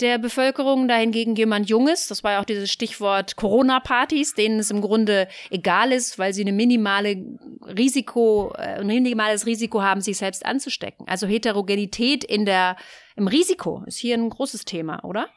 der 0.00 0.18
Bevölkerung, 0.18 0.88
dahingegen 0.88 1.36
jemand 1.36 1.68
Junges, 1.68 2.08
das 2.08 2.24
war 2.24 2.32
ja 2.32 2.40
auch 2.40 2.44
dieses 2.44 2.70
Stichwort 2.70 3.36
Corona-Partys, 3.36 4.34
denen 4.34 4.58
es 4.58 4.70
im 4.70 4.80
Grunde 4.80 5.28
egal 5.50 5.92
ist, 5.92 6.18
weil 6.18 6.34
sie 6.34 6.42
eine 6.42 6.52
minimale 6.52 7.16
Risiko, 7.62 8.52
äh, 8.56 8.80
ein 8.80 8.86
minimales 8.86 9.46
Risiko 9.46 9.82
haben, 9.82 10.00
sich 10.00 10.18
selbst 10.18 10.44
anzustecken. 10.44 11.06
Also 11.08 11.26
Heterogenität 11.26 12.24
in 12.24 12.44
der, 12.44 12.76
im 13.14 13.28
Risiko 13.28 13.84
ist 13.86 13.98
hier 13.98 14.16
ein 14.16 14.30
großes 14.30 14.64
Thema, 14.64 15.04
oder? 15.04 15.28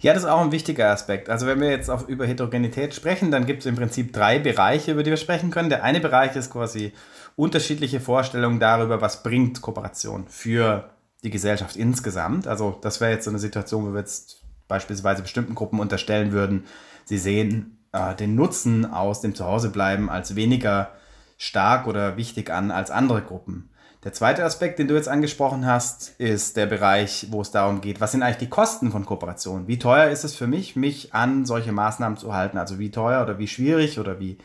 Ja, 0.00 0.14
das 0.14 0.22
ist 0.22 0.28
auch 0.28 0.40
ein 0.40 0.52
wichtiger 0.52 0.90
Aspekt. 0.90 1.28
Also 1.28 1.46
wenn 1.46 1.60
wir 1.60 1.70
jetzt 1.70 1.90
auch 1.90 2.08
über 2.08 2.26
Heterogenität 2.26 2.94
sprechen, 2.94 3.30
dann 3.30 3.46
gibt 3.46 3.60
es 3.60 3.66
im 3.66 3.76
Prinzip 3.76 4.12
drei 4.12 4.38
Bereiche, 4.38 4.92
über 4.92 5.02
die 5.02 5.10
wir 5.10 5.16
sprechen 5.16 5.50
können. 5.50 5.68
Der 5.70 5.84
eine 5.84 6.00
Bereich 6.00 6.34
ist 6.36 6.52
quasi 6.52 6.92
unterschiedliche 7.36 8.00
Vorstellungen 8.00 8.60
darüber, 8.60 9.00
was 9.00 9.22
bringt 9.22 9.60
Kooperation 9.60 10.26
für 10.28 10.90
die 11.22 11.30
Gesellschaft 11.30 11.76
insgesamt. 11.76 12.46
Also 12.46 12.78
das 12.80 13.00
wäre 13.00 13.12
jetzt 13.12 13.24
so 13.24 13.30
eine 13.30 13.38
Situation, 13.38 13.86
wo 13.86 13.92
wir 13.92 14.00
jetzt 14.00 14.42
beispielsweise 14.68 15.22
bestimmten 15.22 15.54
Gruppen 15.54 15.80
unterstellen 15.80 16.32
würden, 16.32 16.64
sie 17.04 17.18
sehen 17.18 17.78
äh, 17.92 18.14
den 18.14 18.34
Nutzen 18.34 18.86
aus 18.86 19.20
dem 19.20 19.34
Zuhausebleiben 19.34 20.08
als 20.08 20.36
weniger 20.36 20.92
stark 21.36 21.86
oder 21.86 22.16
wichtig 22.16 22.50
an 22.50 22.70
als 22.70 22.90
andere 22.90 23.22
Gruppen. 23.22 23.70
Der 24.04 24.14
zweite 24.14 24.44
Aspekt, 24.44 24.78
den 24.78 24.88
du 24.88 24.94
jetzt 24.94 25.08
angesprochen 25.08 25.66
hast, 25.66 26.14
ist 26.18 26.56
der 26.56 26.64
Bereich, 26.64 27.26
wo 27.30 27.42
es 27.42 27.50
darum 27.50 27.82
geht, 27.82 28.00
was 28.00 28.12
sind 28.12 28.22
eigentlich 28.22 28.38
die 28.38 28.48
Kosten 28.48 28.90
von 28.90 29.04
Kooperation? 29.04 29.66
Wie 29.66 29.78
teuer 29.78 30.08
ist 30.08 30.24
es 30.24 30.34
für 30.34 30.46
mich, 30.46 30.74
mich 30.74 31.12
an 31.12 31.44
solche 31.44 31.72
Maßnahmen 31.72 32.16
zu 32.16 32.32
halten? 32.32 32.56
Also 32.56 32.78
wie 32.78 32.90
teuer 32.90 33.22
oder 33.22 33.38
wie 33.38 33.46
schwierig 33.48 33.98
oder 33.98 34.18
wie, 34.18 34.38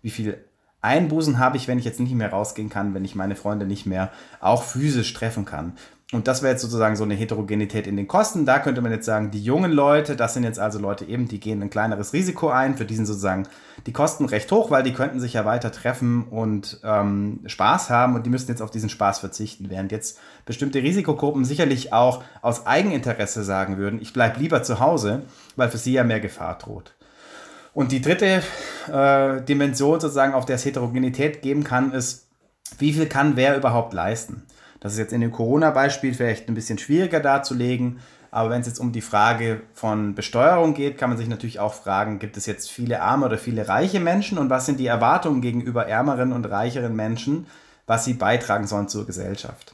wie 0.00 0.08
viel 0.08 0.42
Einbußen 0.80 1.38
habe 1.38 1.58
ich, 1.58 1.68
wenn 1.68 1.78
ich 1.78 1.84
jetzt 1.84 2.00
nicht 2.00 2.14
mehr 2.14 2.30
rausgehen 2.30 2.70
kann, 2.70 2.94
wenn 2.94 3.04
ich 3.04 3.14
meine 3.14 3.36
Freunde 3.36 3.66
nicht 3.66 3.84
mehr 3.84 4.10
auch 4.40 4.62
physisch 4.62 5.12
treffen 5.12 5.44
kann? 5.44 5.74
Und 6.12 6.28
das 6.28 6.42
wäre 6.42 6.52
jetzt 6.52 6.60
sozusagen 6.60 6.94
so 6.94 7.04
eine 7.04 7.14
Heterogenität 7.14 7.86
in 7.86 7.96
den 7.96 8.06
Kosten. 8.06 8.44
Da 8.44 8.58
könnte 8.58 8.82
man 8.82 8.92
jetzt 8.92 9.06
sagen, 9.06 9.30
die 9.30 9.42
jungen 9.42 9.72
Leute, 9.72 10.14
das 10.14 10.34
sind 10.34 10.44
jetzt 10.44 10.58
also 10.58 10.78
Leute 10.78 11.06
eben, 11.06 11.26
die 11.26 11.40
gehen 11.40 11.62
ein 11.62 11.70
kleineres 11.70 12.12
Risiko 12.12 12.50
ein. 12.50 12.76
Für 12.76 12.84
die 12.84 12.94
sind 12.94 13.06
sozusagen 13.06 13.48
die 13.86 13.94
Kosten 13.94 14.26
recht 14.26 14.52
hoch, 14.52 14.70
weil 14.70 14.82
die 14.82 14.92
könnten 14.92 15.20
sich 15.20 15.32
ja 15.32 15.46
weiter 15.46 15.72
treffen 15.72 16.24
und 16.28 16.80
ähm, 16.84 17.40
Spaß 17.46 17.88
haben 17.88 18.14
und 18.14 18.26
die 18.26 18.30
müssten 18.30 18.50
jetzt 18.50 18.60
auf 18.60 18.70
diesen 18.70 18.90
Spaß 18.90 19.20
verzichten. 19.20 19.70
Während 19.70 19.90
jetzt 19.90 20.18
bestimmte 20.44 20.82
Risikogruppen 20.82 21.46
sicherlich 21.46 21.94
auch 21.94 22.22
aus 22.42 22.66
Eigeninteresse 22.66 23.42
sagen 23.42 23.78
würden, 23.78 23.98
ich 24.02 24.12
bleibe 24.12 24.38
lieber 24.38 24.62
zu 24.62 24.80
Hause, 24.80 25.22
weil 25.56 25.70
für 25.70 25.78
sie 25.78 25.94
ja 25.94 26.04
mehr 26.04 26.20
Gefahr 26.20 26.58
droht. 26.58 26.94
Und 27.72 27.90
die 27.90 28.02
dritte 28.02 28.42
äh, 28.92 29.40
Dimension 29.40 29.98
sozusagen, 29.98 30.34
auf 30.34 30.44
der 30.44 30.56
es 30.56 30.64
Heterogenität 30.66 31.40
geben 31.40 31.64
kann, 31.64 31.92
ist, 31.92 32.28
wie 32.78 32.92
viel 32.92 33.06
kann 33.06 33.36
wer 33.36 33.56
überhaupt 33.56 33.94
leisten? 33.94 34.42
Das 34.82 34.94
ist 34.94 34.98
jetzt 34.98 35.12
in 35.12 35.20
dem 35.20 35.30
Corona-Beispiel 35.30 36.12
vielleicht 36.12 36.48
ein 36.48 36.54
bisschen 36.54 36.76
schwieriger 36.76 37.20
darzulegen. 37.20 38.00
Aber 38.32 38.50
wenn 38.50 38.62
es 38.62 38.66
jetzt 38.66 38.80
um 38.80 38.90
die 38.90 39.00
Frage 39.00 39.62
von 39.74 40.16
Besteuerung 40.16 40.74
geht, 40.74 40.98
kann 40.98 41.08
man 41.08 41.18
sich 41.18 41.28
natürlich 41.28 41.60
auch 41.60 41.72
fragen, 41.72 42.18
gibt 42.18 42.36
es 42.36 42.46
jetzt 42.46 42.68
viele 42.68 43.00
arme 43.00 43.26
oder 43.26 43.38
viele 43.38 43.68
reiche 43.68 44.00
Menschen 44.00 44.38
und 44.38 44.50
was 44.50 44.66
sind 44.66 44.80
die 44.80 44.86
Erwartungen 44.86 45.40
gegenüber 45.40 45.86
ärmeren 45.86 46.32
und 46.32 46.46
reicheren 46.46 46.96
Menschen, 46.96 47.46
was 47.86 48.04
sie 48.04 48.14
beitragen 48.14 48.66
sollen 48.66 48.88
zur 48.88 49.06
Gesellschaft. 49.06 49.72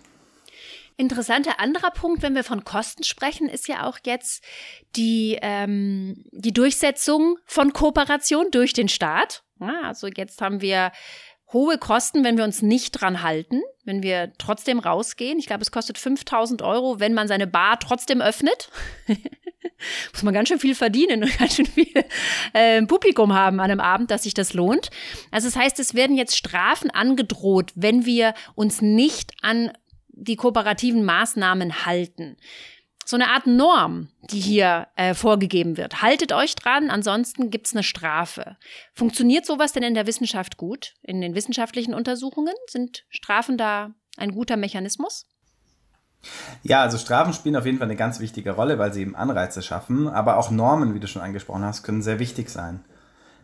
Interessanter 0.98 1.58
anderer 1.58 1.92
Punkt, 1.92 2.22
wenn 2.22 2.34
wir 2.34 2.44
von 2.44 2.64
Kosten 2.64 3.04
sprechen, 3.04 3.48
ist 3.48 3.66
ja 3.66 3.86
auch 3.86 3.98
jetzt 4.04 4.44
die, 4.94 5.38
ähm, 5.40 6.24
die 6.32 6.52
Durchsetzung 6.52 7.38
von 7.46 7.72
Kooperation 7.72 8.50
durch 8.50 8.74
den 8.74 8.88
Staat. 8.88 9.44
Also 9.60 10.08
jetzt 10.08 10.42
haben 10.42 10.60
wir 10.60 10.92
hohe 11.52 11.78
Kosten, 11.78 12.24
wenn 12.24 12.36
wir 12.36 12.44
uns 12.44 12.62
nicht 12.62 12.92
dran 12.92 13.22
halten, 13.22 13.62
wenn 13.88 14.02
wir 14.02 14.32
trotzdem 14.36 14.78
rausgehen. 14.78 15.38
Ich 15.38 15.46
glaube, 15.46 15.62
es 15.62 15.72
kostet 15.72 15.96
5000 15.96 16.60
Euro, 16.60 17.00
wenn 17.00 17.14
man 17.14 17.26
seine 17.26 17.46
Bar 17.46 17.80
trotzdem 17.80 18.20
öffnet. 18.20 18.70
Muss 20.12 20.22
man 20.22 20.34
ganz 20.34 20.48
schön 20.48 20.60
viel 20.60 20.74
verdienen 20.74 21.24
und 21.24 21.38
ganz 21.38 21.56
schön 21.56 21.66
viel 21.66 22.04
äh, 22.52 22.82
Publikum 22.82 23.32
haben 23.32 23.60
an 23.60 23.70
einem 23.70 23.80
Abend, 23.80 24.10
dass 24.10 24.24
sich 24.24 24.34
das 24.34 24.52
lohnt. 24.52 24.90
Also 25.30 25.48
das 25.48 25.56
heißt, 25.56 25.80
es 25.80 25.94
werden 25.94 26.16
jetzt 26.16 26.36
Strafen 26.36 26.90
angedroht, 26.90 27.72
wenn 27.76 28.04
wir 28.04 28.34
uns 28.54 28.82
nicht 28.82 29.32
an 29.40 29.72
die 30.08 30.36
kooperativen 30.36 31.04
Maßnahmen 31.04 31.86
halten. 31.86 32.36
So 33.08 33.16
eine 33.16 33.30
Art 33.30 33.46
Norm, 33.46 34.08
die 34.30 34.38
hier 34.38 34.88
äh, 34.94 35.14
vorgegeben 35.14 35.78
wird. 35.78 36.02
Haltet 36.02 36.30
euch 36.34 36.54
dran, 36.54 36.90
ansonsten 36.90 37.48
gibt 37.48 37.66
es 37.66 37.72
eine 37.72 37.82
Strafe. 37.82 38.58
Funktioniert 38.92 39.46
sowas 39.46 39.72
denn 39.72 39.82
in 39.82 39.94
der 39.94 40.06
Wissenschaft 40.06 40.58
gut? 40.58 40.92
In 41.00 41.22
den 41.22 41.34
wissenschaftlichen 41.34 41.94
Untersuchungen 41.94 42.52
sind 42.66 43.06
Strafen 43.08 43.56
da 43.56 43.92
ein 44.18 44.32
guter 44.32 44.58
Mechanismus? 44.58 45.24
Ja, 46.62 46.82
also 46.82 46.98
Strafen 46.98 47.32
spielen 47.32 47.56
auf 47.56 47.64
jeden 47.64 47.78
Fall 47.78 47.86
eine 47.86 47.96
ganz 47.96 48.20
wichtige 48.20 48.50
Rolle, 48.50 48.78
weil 48.78 48.92
sie 48.92 49.00
eben 49.00 49.16
Anreize 49.16 49.62
schaffen, 49.62 50.06
aber 50.06 50.36
auch 50.36 50.50
Normen, 50.50 50.92
wie 50.92 51.00
du 51.00 51.08
schon 51.08 51.22
angesprochen 51.22 51.64
hast, 51.64 51.84
können 51.84 52.02
sehr 52.02 52.18
wichtig 52.18 52.50
sein. 52.50 52.84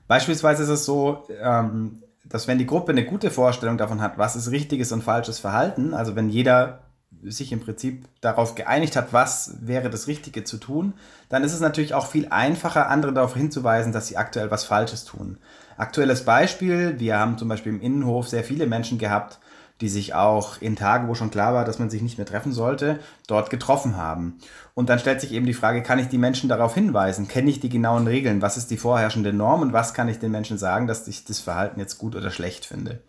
Beispielsweise 0.09 0.65
ist 0.65 0.69
es 0.69 0.85
so, 0.85 1.27
ähm, 1.41 2.03
dass 2.27 2.49
wenn 2.49 2.59
die 2.59 2.67
Gruppe 2.67 2.93
eine 2.93 3.07
gute 3.07 3.31
Vorstellung 3.31 3.79
davon 3.79 4.03
hat, 4.03 4.19
was 4.19 4.37
ist 4.37 4.51
richtiges 4.51 4.93
und 4.93 5.01
falsches 5.01 5.39
Verhalten, 5.39 5.95
also 5.95 6.17
wenn 6.17 6.29
jeder 6.29 6.84
sich 7.27 7.53
im 7.53 7.61
Prinzip 7.61 8.05
darauf 8.21 8.55
geeinigt 8.55 8.97
hat, 8.97 9.13
was 9.13 9.57
wäre 9.61 9.91
das 9.91 10.07
Richtige 10.07 10.45
zu 10.45 10.59
tun, 10.59 10.95
dann 11.29 11.45
ist 11.45 11.53
es 11.53 11.61
natürlich 11.61 11.95
auch 11.95 12.07
viel 12.07 12.29
einfacher, 12.29 12.89
andere 12.89 13.13
darauf 13.13 13.35
hinzuweisen, 13.35 13.93
dass 13.93 14.09
sie 14.09 14.17
aktuell 14.17 14.51
was 14.51 14.65
Falsches 14.65 15.05
tun. 15.05 15.39
Aktuelles 15.77 16.25
Beispiel, 16.25 16.99
wir 16.99 17.19
haben 17.19 17.39
zum 17.39 17.49
Beispiel 17.49 17.73
im 17.73 17.81
Innenhof 17.81 18.29
sehr 18.29 18.45
viele 18.45 18.67
Menschen 18.67 18.99
gehabt, 18.99 19.41
die 19.81 19.89
sich 19.89 20.15
auch 20.15 20.61
in 20.61 20.77
Tagen, 20.77 21.09
wo 21.09 21.15
schon 21.15 21.33
klar 21.33 21.53
war, 21.53 21.65
dass 21.65 21.81
man 21.81 21.91
sich 21.91 22.01
nicht 22.01 22.17
mehr 22.17 22.27
treffen 22.27 22.53
sollte, 22.53 23.01
dort 23.27 23.51
getroffen 23.51 23.97
haben. 23.97 24.39
Und 24.75 24.89
dann 24.89 25.01
stellt 25.01 25.21
sich 25.21 25.33
eben 25.33 25.47
die 25.47 25.55
Frage, 25.55 25.83
kann 25.83 25.99
ich 25.99 26.09
die 26.09 26.19
Menschen 26.19 26.49
darauf 26.49 26.75
hinweisen? 26.75 27.27
Kenne 27.27 27.51
ich 27.51 27.59
die 27.59 27.69
genauen 27.69 28.07
Regeln? 28.07 28.41
Was 28.41 28.57
ist 28.57 28.71
die 28.71 28.77
vorherrschende 28.77 29.33
Norm 29.33 29.63
und 29.63 29.73
was 29.73 29.93
kann 29.93 30.09
ich 30.09 30.21
den 30.21 30.31
Menschen 30.31 30.59
sagen, 30.59 30.87
dass 30.87 31.09
ich 31.09 31.25
das 31.25 31.41
Verhalten 31.41 31.81
jetzt 31.81 31.99
gut 31.99 32.15
oder 32.15 32.31
schlecht 32.31 32.67
finde? 32.67 33.01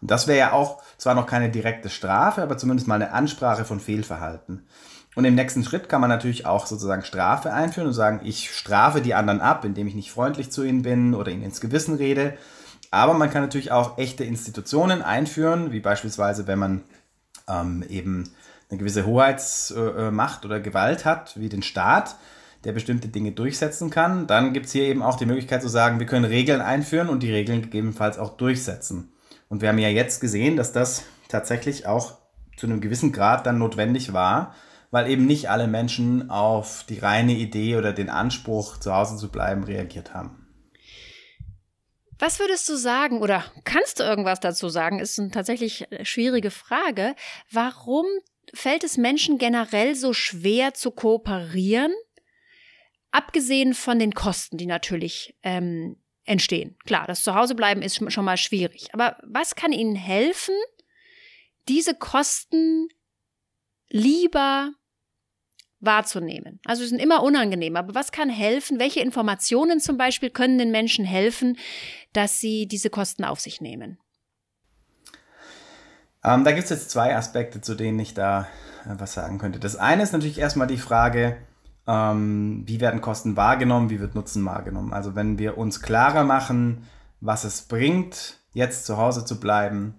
Und 0.00 0.10
das 0.10 0.26
wäre 0.26 0.38
ja 0.38 0.52
auch 0.52 0.82
zwar 0.98 1.14
noch 1.14 1.26
keine 1.26 1.50
direkte 1.50 1.88
Strafe, 1.88 2.42
aber 2.42 2.58
zumindest 2.58 2.88
mal 2.88 2.96
eine 2.96 3.12
Ansprache 3.12 3.64
von 3.64 3.80
Fehlverhalten. 3.80 4.66
Und 5.14 5.24
im 5.24 5.34
nächsten 5.34 5.64
Schritt 5.64 5.88
kann 5.88 6.02
man 6.02 6.10
natürlich 6.10 6.44
auch 6.44 6.66
sozusagen 6.66 7.02
Strafe 7.02 7.52
einführen 7.52 7.88
und 7.88 7.94
sagen, 7.94 8.20
ich 8.22 8.54
strafe 8.54 9.00
die 9.00 9.14
anderen 9.14 9.40
ab, 9.40 9.64
indem 9.64 9.86
ich 9.86 9.94
nicht 9.94 10.10
freundlich 10.10 10.52
zu 10.52 10.62
ihnen 10.62 10.82
bin 10.82 11.14
oder 11.14 11.32
ihnen 11.32 11.42
ins 11.42 11.62
Gewissen 11.62 11.94
rede. 11.94 12.36
Aber 12.90 13.14
man 13.14 13.30
kann 13.30 13.42
natürlich 13.42 13.72
auch 13.72 13.96
echte 13.96 14.24
Institutionen 14.24 15.02
einführen, 15.02 15.72
wie 15.72 15.80
beispielsweise, 15.80 16.46
wenn 16.46 16.58
man 16.58 16.84
ähm, 17.48 17.82
eben 17.88 18.24
eine 18.70 18.78
gewisse 18.78 19.06
Hoheitsmacht 19.06 20.44
äh, 20.44 20.46
oder 20.46 20.60
Gewalt 20.60 21.04
hat, 21.06 21.38
wie 21.38 21.48
den 21.48 21.62
Staat, 21.62 22.16
der 22.64 22.72
bestimmte 22.72 23.08
Dinge 23.08 23.32
durchsetzen 23.32 23.90
kann. 23.90 24.26
Dann 24.26 24.52
gibt 24.52 24.66
es 24.66 24.72
hier 24.72 24.84
eben 24.84 25.02
auch 25.02 25.16
die 25.16 25.26
Möglichkeit 25.26 25.62
zu 25.62 25.68
sagen, 25.68 25.98
wir 25.98 26.06
können 26.06 26.24
Regeln 26.24 26.60
einführen 26.60 27.08
und 27.08 27.22
die 27.22 27.32
Regeln 27.32 27.62
gegebenenfalls 27.62 28.18
auch 28.18 28.36
durchsetzen. 28.36 29.12
Und 29.48 29.62
wir 29.62 29.68
haben 29.68 29.78
ja 29.78 29.88
jetzt 29.88 30.20
gesehen, 30.20 30.56
dass 30.56 30.72
das 30.72 31.04
tatsächlich 31.28 31.86
auch 31.86 32.18
zu 32.56 32.66
einem 32.66 32.80
gewissen 32.80 33.12
Grad 33.12 33.46
dann 33.46 33.58
notwendig 33.58 34.12
war, 34.12 34.54
weil 34.90 35.10
eben 35.10 35.26
nicht 35.26 35.50
alle 35.50 35.66
Menschen 35.66 36.30
auf 36.30 36.84
die 36.88 36.98
reine 36.98 37.32
Idee 37.32 37.76
oder 37.76 37.92
den 37.92 38.08
Anspruch, 38.08 38.78
zu 38.78 38.94
Hause 38.94 39.16
zu 39.16 39.30
bleiben, 39.30 39.64
reagiert 39.64 40.14
haben. 40.14 40.46
Was 42.18 42.40
würdest 42.40 42.68
du 42.68 42.76
sagen 42.76 43.20
oder 43.20 43.44
kannst 43.64 44.00
du 44.00 44.04
irgendwas 44.04 44.40
dazu 44.40 44.70
sagen? 44.70 45.00
Ist 45.00 45.18
eine 45.18 45.30
tatsächlich 45.30 45.86
schwierige 46.02 46.50
Frage. 46.50 47.14
Warum 47.50 48.06
fällt 48.54 48.84
es 48.84 48.96
Menschen 48.96 49.36
generell 49.36 49.94
so 49.94 50.14
schwer 50.14 50.72
zu 50.72 50.92
kooperieren? 50.92 51.92
Abgesehen 53.10 53.74
von 53.74 53.98
den 53.98 54.12
Kosten, 54.12 54.56
die 54.56 54.66
natürlich 54.66 55.36
ähm, 55.42 55.96
entstehen. 56.26 56.76
Klar, 56.84 57.06
das 57.06 57.22
Zuhausebleiben 57.22 57.82
ist 57.82 58.12
schon 58.12 58.24
mal 58.24 58.36
schwierig. 58.36 58.88
Aber 58.92 59.16
was 59.22 59.54
kann 59.54 59.72
Ihnen 59.72 59.96
helfen, 59.96 60.54
diese 61.68 61.94
Kosten 61.94 62.88
lieber 63.88 64.72
wahrzunehmen? 65.80 66.60
Also 66.64 66.82
sie 66.82 66.88
sind 66.88 66.98
immer 66.98 67.22
unangenehm, 67.22 67.76
aber 67.76 67.94
was 67.94 68.12
kann 68.12 68.28
helfen? 68.28 68.78
Welche 68.78 69.00
Informationen 69.00 69.80
zum 69.80 69.96
Beispiel 69.96 70.30
können 70.30 70.58
den 70.58 70.70
Menschen 70.70 71.04
helfen, 71.04 71.56
dass 72.12 72.40
sie 72.40 72.66
diese 72.66 72.90
Kosten 72.90 73.24
auf 73.24 73.40
sich 73.40 73.60
nehmen? 73.60 73.98
Ähm, 76.24 76.44
da 76.44 76.52
gibt 76.52 76.64
es 76.64 76.70
jetzt 76.70 76.90
zwei 76.90 77.14
Aspekte, 77.14 77.60
zu 77.60 77.74
denen 77.74 78.00
ich 78.00 78.14
da 78.14 78.48
äh, 78.84 78.94
was 78.98 79.14
sagen 79.14 79.38
könnte. 79.38 79.60
Das 79.60 79.76
eine 79.76 80.02
ist 80.02 80.12
natürlich 80.12 80.38
erstmal 80.38 80.66
die 80.66 80.78
Frage, 80.78 81.36
ähm, 81.86 82.64
wie 82.66 82.80
werden 82.80 83.00
Kosten 83.00 83.36
wahrgenommen, 83.36 83.90
wie 83.90 84.00
wird 84.00 84.14
Nutzen 84.14 84.44
wahrgenommen. 84.44 84.92
Also 84.92 85.14
wenn 85.14 85.38
wir 85.38 85.58
uns 85.58 85.82
klarer 85.82 86.24
machen, 86.24 86.84
was 87.20 87.44
es 87.44 87.62
bringt, 87.62 88.40
jetzt 88.52 88.86
zu 88.86 88.96
Hause 88.96 89.24
zu 89.24 89.38
bleiben, 89.38 89.94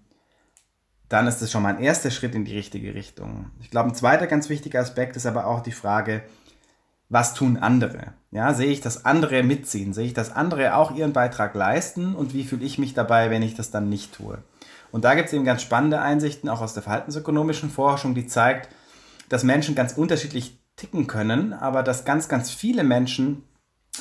dann 1.10 1.28
ist 1.28 1.42
das 1.42 1.52
schon 1.52 1.64
mal 1.64 1.76
ein 1.76 1.82
erster 1.82 2.12
Schritt 2.12 2.36
in 2.36 2.44
die 2.44 2.56
richtige 2.56 2.94
Richtung. 2.94 3.52
Ich 3.62 3.72
glaube, 3.72 3.90
ein 3.90 3.96
zweiter 3.96 4.28
ganz 4.28 4.50
wichtiger 4.50 4.82
Aspekt 4.82 5.16
ist 5.16 5.26
aber 5.26 5.48
auch 5.48 5.62
die 5.62 5.72
Frage, 5.72 6.24
was 7.10 7.34
tun 7.34 7.56
andere? 7.56 8.14
Ja, 8.32 8.54
sehe 8.54 8.68
ich, 8.68 8.82
dass 8.82 9.06
andere 9.06 9.42
mitziehen? 9.42 9.94
Sehe 9.94 10.08
ich, 10.08 10.14
dass 10.14 10.36
andere 10.36 10.76
auch 10.76 10.94
ihren 10.94 11.14
Beitrag 11.14 11.56
leisten? 11.56 12.14
Und 12.14 12.34
wie 12.34 12.44
fühle 12.44 12.66
ich 12.66 12.78
mich 12.78 12.94
dabei, 12.94 13.30
wenn 13.30 13.42
ich 13.42 13.56
das 13.56 13.72
dann 13.72 13.88
nicht 13.88 14.14
tue? 14.14 14.40
Und 14.92 15.06
da 15.06 15.16
gibt 15.16 15.28
es 15.28 15.34
eben 15.34 15.46
ganz 15.46 15.62
spannende 15.62 16.02
Einsichten, 16.02 16.50
auch 16.50 16.62
aus 16.62 16.74
der 16.74 16.84
verhaltensökonomischen 16.84 17.70
Forschung, 17.70 18.14
die 18.14 18.28
zeigt, 18.28 18.70
dass 19.30 19.44
Menschen 19.44 19.76
ganz 19.76 19.94
unterschiedlich 19.94 20.60
ticken 20.78 21.08
können, 21.08 21.52
aber 21.52 21.84
dass 21.84 22.06
ganz, 22.06 22.30
ganz 22.30 22.52
viele 22.52 22.86
Menschen, 22.86 23.44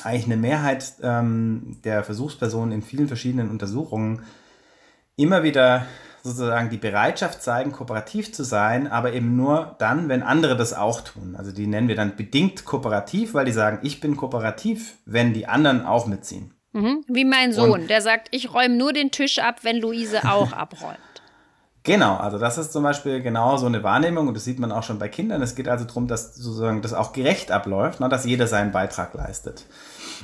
eigentlich 0.03 0.25
eine 0.25 0.37
Mehrheit 0.37 0.93
ähm, 1.01 1.77
der 1.83 2.03
Versuchspersonen 2.03 2.71
in 2.71 2.81
vielen 2.83 3.07
verschiedenen 3.07 3.49
Untersuchungen, 3.49 4.23
immer 5.15 5.43
wieder 5.43 5.85
sozusagen 6.23 6.69
die 6.69 6.77
Bereitschaft 6.77 7.41
zeigen, 7.41 7.71
kooperativ 7.71 8.31
zu 8.31 8.43
sein, 8.43 8.87
aber 8.87 9.13
eben 9.13 9.35
nur 9.35 9.75
dann, 9.79 10.09
wenn 10.09 10.23
andere 10.23 10.55
das 10.55 10.73
auch 10.73 11.01
tun. 11.01 11.35
Also 11.35 11.51
die 11.51 11.67
nennen 11.67 11.87
wir 11.87 11.95
dann 11.95 12.15
bedingt 12.15 12.65
kooperativ, 12.65 13.33
weil 13.33 13.45
die 13.45 13.51
sagen, 13.51 13.79
ich 13.81 13.99
bin 13.99 14.15
kooperativ, 14.15 14.95
wenn 15.05 15.33
die 15.33 15.47
anderen 15.47 15.85
auch 15.85 16.05
mitziehen. 16.05 16.53
Mhm. 16.73 17.03
Wie 17.07 17.25
mein 17.25 17.53
Sohn, 17.53 17.71
Und, 17.71 17.89
der 17.89 18.01
sagt, 18.01 18.27
ich 18.31 18.53
räume 18.53 18.75
nur 18.75 18.93
den 18.93 19.11
Tisch 19.11 19.39
ab, 19.39 19.63
wenn 19.63 19.77
Luise 19.77 20.29
auch 20.29 20.51
abräumt. 20.51 20.99
Genau, 21.87 22.17
also 22.17 22.37
das 22.37 22.57
ist 22.57 22.73
zum 22.73 22.83
Beispiel 22.83 23.21
genau 23.21 23.55
so 23.55 23.65
eine 23.65 23.81
Wahrnehmung 23.81 24.27
und 24.27 24.33
das 24.33 24.43
sieht 24.43 24.59
man 24.59 24.73
auch 24.73 24.83
schon 24.83 24.99
bei 24.99 25.07
Kindern. 25.07 25.41
Es 25.41 25.55
geht 25.55 25.69
also 25.69 25.85
darum, 25.85 26.05
dass 26.05 26.35
sozusagen 26.35 26.81
das 26.81 26.93
auch 26.93 27.13
gerecht 27.13 27.49
abläuft, 27.49 28.01
ne, 28.01 28.09
dass 28.09 28.25
jeder 28.25 28.45
seinen 28.45 28.73
Beitrag 28.73 29.13
leistet. 29.13 29.65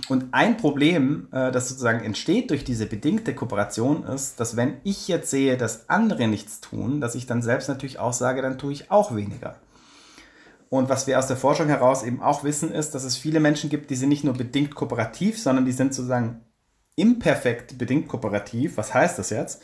Und 0.10 0.26
ein 0.34 0.58
Problem, 0.58 1.30
äh, 1.32 1.54
das 1.54 1.70
sozusagen 1.70 2.04
entsteht 2.04 2.50
durch 2.50 2.66
diese 2.66 2.86
bedingte 2.86 3.34
Kooperation, 3.34 4.04
ist, 4.04 4.42
dass 4.42 4.58
wenn 4.58 4.74
ich 4.84 5.08
jetzt 5.08 5.30
sehe, 5.30 5.56
dass 5.56 5.88
andere 5.90 6.28
nichts 6.28 6.60
tun, 6.60 7.00
dass 7.00 7.16
ich 7.16 7.28
dann 7.28 7.42
selbst 7.42 7.70
natürlich 7.70 7.98
auch 7.98 8.12
sage, 8.12 8.42
dann 8.42 8.58
tue 8.58 8.74
ich 8.74 8.92
auch 8.92 9.16
weniger. 9.16 9.56
Und 10.68 10.90
was 10.90 11.08
wir 11.08 11.18
aus 11.18 11.28
der 11.28 11.38
Forschung 11.38 11.68
heraus 11.70 12.04
eben 12.04 12.22
auch 12.22 12.44
wissen, 12.44 12.74
ist, 12.74 12.94
dass 12.94 13.06
es 13.06 13.16
viele 13.16 13.40
Menschen 13.40 13.70
gibt, 13.70 13.90
die 13.90 13.96
sind 13.96 14.10
nicht 14.10 14.26
nur 14.26 14.34
bedingt 14.34 14.76
kooperativ, 14.76 15.42
sondern 15.42 15.64
die 15.64 15.72
sind 15.72 15.94
sozusagen 15.94 16.42
imperfekt 16.98 17.78
bedingt 17.78 18.10
kooperativ. 18.10 18.76
Was 18.76 18.94
heißt 18.94 19.18
das 19.18 19.30
jetzt? 19.30 19.62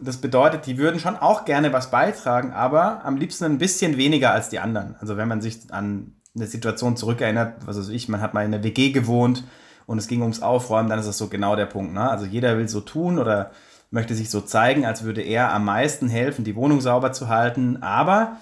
Das 0.00 0.16
bedeutet, 0.16 0.66
die 0.66 0.76
würden 0.76 0.98
schon 0.98 1.16
auch 1.16 1.44
gerne 1.44 1.72
was 1.72 1.90
beitragen, 1.90 2.52
aber 2.52 3.04
am 3.04 3.16
liebsten 3.16 3.44
ein 3.44 3.58
bisschen 3.58 3.96
weniger 3.96 4.32
als 4.32 4.48
die 4.48 4.58
anderen. 4.58 4.96
Also 5.00 5.16
wenn 5.16 5.28
man 5.28 5.40
sich 5.40 5.72
an 5.72 6.16
eine 6.34 6.46
Situation 6.46 6.96
zurückerinnert, 6.96 7.66
was 7.66 7.78
weiß 7.78 7.88
ich, 7.90 8.08
man 8.08 8.20
hat 8.20 8.34
mal 8.34 8.44
in 8.44 8.52
einer 8.52 8.64
WG 8.64 8.90
gewohnt 8.90 9.44
und 9.86 9.98
es 9.98 10.08
ging 10.08 10.22
ums 10.22 10.42
Aufräumen, 10.42 10.88
dann 10.88 10.98
ist 10.98 11.06
das 11.06 11.18
so 11.18 11.28
genau 11.28 11.54
der 11.54 11.66
Punkt. 11.66 11.94
Ne? 11.94 12.10
Also 12.10 12.26
jeder 12.26 12.58
will 12.58 12.68
so 12.68 12.80
tun 12.80 13.18
oder 13.18 13.52
möchte 13.90 14.14
sich 14.16 14.30
so 14.30 14.40
zeigen, 14.40 14.84
als 14.84 15.04
würde 15.04 15.22
er 15.22 15.52
am 15.52 15.64
meisten 15.64 16.08
helfen, 16.08 16.44
die 16.44 16.56
Wohnung 16.56 16.80
sauber 16.80 17.12
zu 17.12 17.28
halten. 17.28 17.82
Aber 17.82 18.38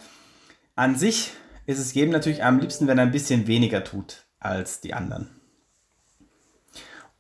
an 0.74 0.96
sich 0.96 1.32
ist 1.66 1.78
es 1.78 1.92
jedem 1.92 2.12
natürlich 2.12 2.42
am 2.42 2.58
liebsten, 2.58 2.86
wenn 2.86 2.98
er 2.98 3.04
ein 3.04 3.12
bisschen 3.12 3.46
weniger 3.46 3.84
tut 3.84 4.24
als 4.40 4.80
die 4.80 4.94
anderen. 4.94 5.28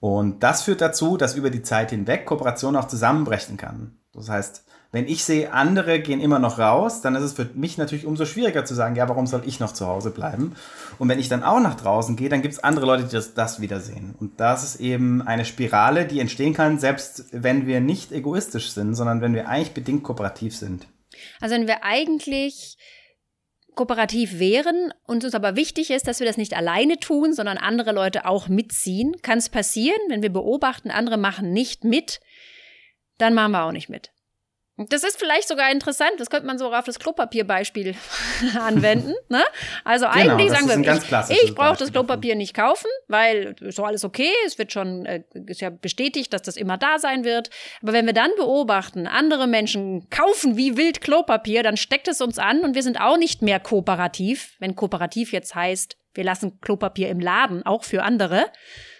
Und 0.00 0.42
das 0.42 0.62
führt 0.62 0.80
dazu, 0.80 1.16
dass 1.16 1.36
über 1.36 1.50
die 1.50 1.62
Zeit 1.62 1.90
hinweg 1.90 2.26
Kooperation 2.26 2.74
auch 2.74 2.88
zusammenbrechen 2.88 3.56
kann. 3.56 3.98
Das 4.14 4.28
heißt, 4.28 4.64
Wenn 4.94 5.08
ich 5.08 5.24
sehe, 5.24 5.54
andere 5.54 6.00
gehen 6.00 6.20
immer 6.20 6.38
noch 6.38 6.58
raus, 6.58 7.00
dann 7.00 7.14
ist 7.14 7.22
es 7.22 7.32
für 7.32 7.48
mich 7.54 7.78
natürlich 7.78 8.04
umso 8.04 8.26
schwieriger 8.26 8.66
zu 8.66 8.74
sagen, 8.74 8.94
ja, 8.94 9.08
warum 9.08 9.26
soll 9.26 9.42
ich 9.46 9.58
noch 9.58 9.72
zu 9.72 9.86
Hause 9.86 10.10
bleiben? 10.10 10.54
Und 10.98 11.08
wenn 11.08 11.18
ich 11.18 11.30
dann 11.30 11.42
auch 11.42 11.60
nach 11.60 11.76
draußen 11.76 12.14
gehe, 12.14 12.28
dann 12.28 12.42
gibt 12.42 12.52
es 12.52 12.62
andere 12.62 12.84
Leute, 12.84 13.04
die 13.04 13.12
das, 13.12 13.32
das 13.32 13.62
wieder. 13.62 13.80
Und 14.20 14.38
das 14.38 14.64
ist 14.64 14.80
eben 14.80 15.22
eine 15.22 15.46
Spirale, 15.46 16.04
die 16.04 16.20
entstehen 16.20 16.52
kann, 16.52 16.78
selbst 16.78 17.24
wenn 17.32 17.66
wir 17.66 17.80
nicht 17.80 18.12
egoistisch 18.12 18.72
sind, 18.72 18.94
sondern 18.94 19.22
wenn 19.22 19.34
wir 19.34 19.48
eigentlich 19.48 19.72
bedingt 19.72 20.02
kooperativ 20.02 20.54
sind. 20.54 20.86
Also 21.40 21.54
wenn 21.54 21.66
wir 21.66 21.82
eigentlich 21.84 22.76
kooperativ 23.74 24.38
wären 24.38 24.92
und 25.06 25.24
uns 25.24 25.34
aber 25.34 25.56
wichtig 25.56 25.90
ist, 25.90 26.06
dass 26.06 26.20
wir 26.20 26.26
das 26.26 26.36
nicht 26.36 26.54
alleine 26.54 26.98
tun, 26.98 27.32
sondern 27.32 27.56
andere 27.56 27.92
Leute 27.92 28.26
auch 28.26 28.48
mitziehen, 28.48 29.16
kann 29.22 29.38
es 29.38 29.48
passieren, 29.48 29.98
wenn 30.08 30.20
wir 30.20 30.30
beobachten, 30.30 30.90
andere 30.90 31.16
machen 31.16 31.54
nicht 31.54 31.82
mit, 31.82 32.20
dann 33.22 33.34
machen 33.34 33.52
wir 33.52 33.64
auch 33.64 33.72
nicht 33.72 33.88
mit. 33.88 34.10
Das 34.88 35.04
ist 35.04 35.18
vielleicht 35.18 35.48
sogar 35.48 35.70
interessant, 35.70 36.12
das 36.16 36.30
könnte 36.30 36.46
man 36.46 36.58
so 36.58 36.72
auf 36.72 36.86
das 36.86 36.98
Klopapierbeispiel 36.98 37.94
anwenden. 38.58 39.12
Ne? 39.28 39.44
Also 39.84 40.06
genau, 40.06 40.34
eigentlich 40.34 40.50
sagen 40.50 40.68
wir, 40.68 41.30
ich, 41.30 41.42
ich 41.42 41.54
brauche 41.54 41.76
das 41.76 41.92
Klopapier 41.92 42.36
nicht 42.36 42.54
kaufen, 42.54 42.86
weil 43.06 43.54
ist 43.60 43.76
so 43.76 43.84
alles 43.84 44.02
okay, 44.02 44.30
es 44.46 44.56
wird 44.56 44.72
schon, 44.72 45.04
äh, 45.04 45.24
ist 45.46 45.60
ja 45.60 45.68
bestätigt, 45.68 46.32
dass 46.32 46.40
das 46.40 46.56
immer 46.56 46.78
da 46.78 46.98
sein 46.98 47.22
wird. 47.22 47.50
Aber 47.82 47.92
wenn 47.92 48.06
wir 48.06 48.14
dann 48.14 48.30
beobachten, 48.36 49.06
andere 49.06 49.46
Menschen 49.46 50.08
kaufen 50.08 50.56
wie 50.56 50.76
wild 50.78 51.02
Klopapier, 51.02 51.62
dann 51.62 51.76
steckt 51.76 52.08
es 52.08 52.22
uns 52.22 52.38
an 52.38 52.60
und 52.60 52.74
wir 52.74 52.82
sind 52.82 52.98
auch 52.98 53.18
nicht 53.18 53.42
mehr 53.42 53.60
kooperativ. 53.60 54.56
Wenn 54.58 54.74
kooperativ 54.74 55.32
jetzt 55.32 55.54
heißt, 55.54 55.98
wir 56.14 56.24
lassen 56.24 56.60
Klopapier 56.60 57.10
im 57.10 57.20
Laden, 57.20 57.64
auch 57.64 57.84
für 57.84 58.02
andere, 58.02 58.46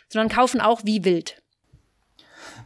sondern 0.09 0.29
kaufen 0.29 0.61
auch 0.61 0.83
wie 0.85 1.05
wild. 1.05 1.42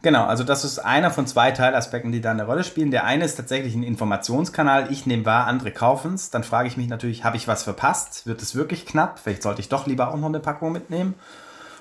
Genau, 0.01 0.25
also 0.25 0.43
das 0.43 0.63
ist 0.63 0.79
einer 0.79 1.11
von 1.11 1.27
zwei 1.27 1.51
Teilaspekten, 1.51 2.11
die 2.11 2.21
da 2.21 2.31
eine 2.31 2.45
Rolle 2.45 2.63
spielen. 2.63 2.91
Der 2.91 3.05
eine 3.05 3.25
ist 3.25 3.35
tatsächlich 3.35 3.75
ein 3.75 3.83
Informationskanal. 3.83 4.91
Ich 4.91 5.05
nehme 5.05 5.25
wahr, 5.25 5.47
andere 5.47 5.71
kaufen 5.71 6.13
es. 6.13 6.29
Dann 6.29 6.43
frage 6.43 6.67
ich 6.67 6.77
mich 6.77 6.87
natürlich, 6.87 7.23
habe 7.23 7.37
ich 7.37 7.47
was 7.47 7.63
verpasst? 7.63 8.27
Wird 8.27 8.41
es 8.41 8.55
wirklich 8.55 8.85
knapp? 8.85 9.19
Vielleicht 9.19 9.43
sollte 9.43 9.61
ich 9.61 9.69
doch 9.69 9.87
lieber 9.87 10.11
auch 10.11 10.17
noch 10.17 10.27
eine 10.27 10.39
Packung 10.39 10.71
mitnehmen. 10.71 11.15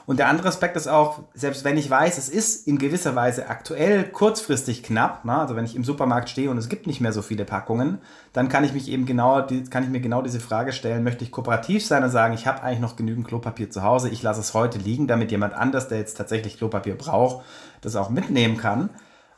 Und 0.06 0.20
der 0.20 0.28
andere 0.28 0.46
Aspekt 0.46 0.76
ist 0.76 0.86
auch, 0.86 1.24
selbst 1.34 1.64
wenn 1.64 1.76
ich 1.76 1.90
weiß, 1.90 2.16
es 2.16 2.28
ist 2.28 2.68
in 2.68 2.78
gewisser 2.78 3.16
Weise 3.16 3.48
aktuell 3.48 4.04
kurzfristig 4.04 4.84
knapp, 4.84 5.24
ne? 5.24 5.36
also 5.36 5.56
wenn 5.56 5.64
ich 5.64 5.74
im 5.74 5.82
Supermarkt 5.82 6.30
stehe 6.30 6.48
und 6.48 6.58
es 6.58 6.68
gibt 6.68 6.86
nicht 6.86 7.00
mehr 7.00 7.12
so 7.12 7.22
viele 7.22 7.44
Packungen, 7.44 7.98
dann 8.32 8.48
kann 8.48 8.62
ich 8.62 8.72
mich 8.72 8.88
eben 8.88 9.04
genau, 9.04 9.44
kann 9.68 9.82
ich 9.82 9.90
mir 9.90 10.00
genau 10.00 10.22
diese 10.22 10.38
Frage 10.38 10.72
stellen, 10.72 11.02
möchte 11.02 11.24
ich 11.24 11.32
kooperativ 11.32 11.84
sein 11.84 12.04
und 12.04 12.10
sagen, 12.10 12.34
ich 12.34 12.46
habe 12.46 12.62
eigentlich 12.62 12.80
noch 12.80 12.94
genügend 12.94 13.26
Klopapier 13.26 13.68
zu 13.68 13.82
Hause, 13.82 14.08
ich 14.08 14.22
lasse 14.22 14.40
es 14.40 14.54
heute 14.54 14.78
liegen, 14.78 15.08
damit 15.08 15.32
jemand 15.32 15.54
anders, 15.54 15.88
der 15.88 15.98
jetzt 15.98 16.16
tatsächlich 16.16 16.56
Klopapier 16.56 16.96
braucht, 16.96 17.44
das 17.80 17.96
auch 17.96 18.08
mitnehmen 18.08 18.58
kann. 18.58 18.90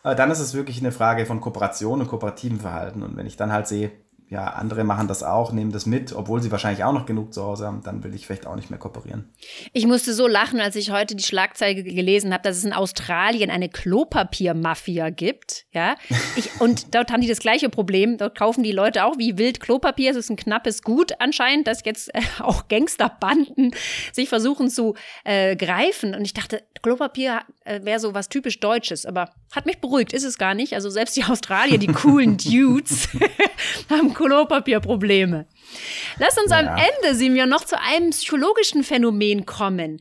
Äh, 0.04 0.14
dann 0.16 0.30
ist 0.30 0.40
es 0.40 0.52
wirklich 0.52 0.80
eine 0.80 0.92
Frage 0.92 1.24
von 1.24 1.40
Kooperation 1.40 2.00
und 2.00 2.08
kooperativen 2.08 2.60
Verhalten. 2.60 3.02
Und 3.02 3.16
wenn 3.16 3.26
ich 3.26 3.36
dann 3.36 3.52
halt 3.52 3.68
sehe, 3.68 3.90
ja, 4.30 4.44
andere 4.48 4.84
machen 4.84 5.08
das 5.08 5.22
auch, 5.22 5.52
nehmen 5.52 5.72
das 5.72 5.86
mit, 5.86 6.12
obwohl 6.12 6.42
sie 6.42 6.50
wahrscheinlich 6.52 6.84
auch 6.84 6.92
noch 6.92 7.06
genug 7.06 7.32
zu 7.32 7.42
Hause 7.42 7.66
haben, 7.66 7.82
dann 7.82 8.04
will 8.04 8.14
ich 8.14 8.26
vielleicht 8.26 8.46
auch 8.46 8.56
nicht 8.56 8.68
mehr 8.68 8.78
kooperieren. 8.78 9.32
Ich 9.72 9.86
musste 9.86 10.12
so 10.12 10.26
lachen, 10.26 10.60
als 10.60 10.76
ich 10.76 10.90
heute 10.90 11.16
die 11.16 11.22
Schlagzeile 11.22 11.82
gelesen 11.82 12.34
habe, 12.34 12.42
dass 12.42 12.58
es 12.58 12.64
in 12.64 12.74
Australien 12.74 13.50
eine 13.50 13.70
Klopapiermafia 13.70 15.08
gibt. 15.08 15.64
Ja, 15.72 15.94
ich, 16.36 16.60
und 16.60 16.86
dort 16.94 17.10
haben 17.10 17.22
die 17.22 17.28
das 17.28 17.38
gleiche 17.38 17.70
Problem. 17.70 18.18
Dort 18.18 18.36
kaufen 18.36 18.62
die 18.62 18.72
Leute 18.72 19.04
auch 19.04 19.16
wie 19.16 19.38
wild 19.38 19.60
Klopapier. 19.60 20.10
Es 20.10 20.16
ist 20.18 20.30
ein 20.30 20.36
knappes 20.36 20.82
Gut 20.82 21.12
anscheinend, 21.20 21.66
dass 21.66 21.82
jetzt 21.86 22.14
äh, 22.14 22.20
auch 22.40 22.68
Gangsterbanden 22.68 23.74
sich 24.12 24.28
versuchen 24.28 24.68
zu 24.68 24.94
äh, 25.24 25.56
greifen. 25.56 26.14
Und 26.14 26.26
ich 26.26 26.34
dachte, 26.34 26.62
Klopapier 26.82 27.42
äh, 27.64 27.80
wäre 27.84 28.00
so 28.00 28.14
was 28.14 28.28
typisch 28.28 28.60
Deutsches, 28.60 29.06
aber 29.06 29.30
hat 29.54 29.66
mich 29.66 29.80
beruhigt, 29.80 30.12
ist 30.12 30.24
es 30.24 30.38
gar 30.38 30.54
nicht. 30.54 30.74
Also 30.74 30.90
selbst 30.90 31.16
die 31.16 31.24
Australier, 31.24 31.78
die 31.78 31.88
coolen 31.88 32.36
Dudes, 32.38 33.08
haben 33.90 34.14
Klopapierprobleme. 34.14 35.46
Lass 36.18 36.38
uns 36.38 36.50
ja. 36.50 36.58
am 36.58 36.66
Ende, 36.66 37.16
Simeon, 37.16 37.48
noch 37.48 37.64
zu 37.64 37.80
einem 37.80 38.10
psychologischen 38.10 38.84
Phänomen 38.84 39.46
kommen. 39.46 40.00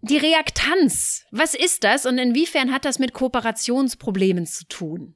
Die 0.00 0.16
Reaktanz. 0.16 1.24
Was 1.30 1.54
ist 1.54 1.84
das 1.84 2.06
und 2.06 2.18
inwiefern 2.18 2.72
hat 2.72 2.84
das 2.84 2.98
mit 2.98 3.12
Kooperationsproblemen 3.14 4.46
zu 4.46 4.66
tun? 4.66 5.14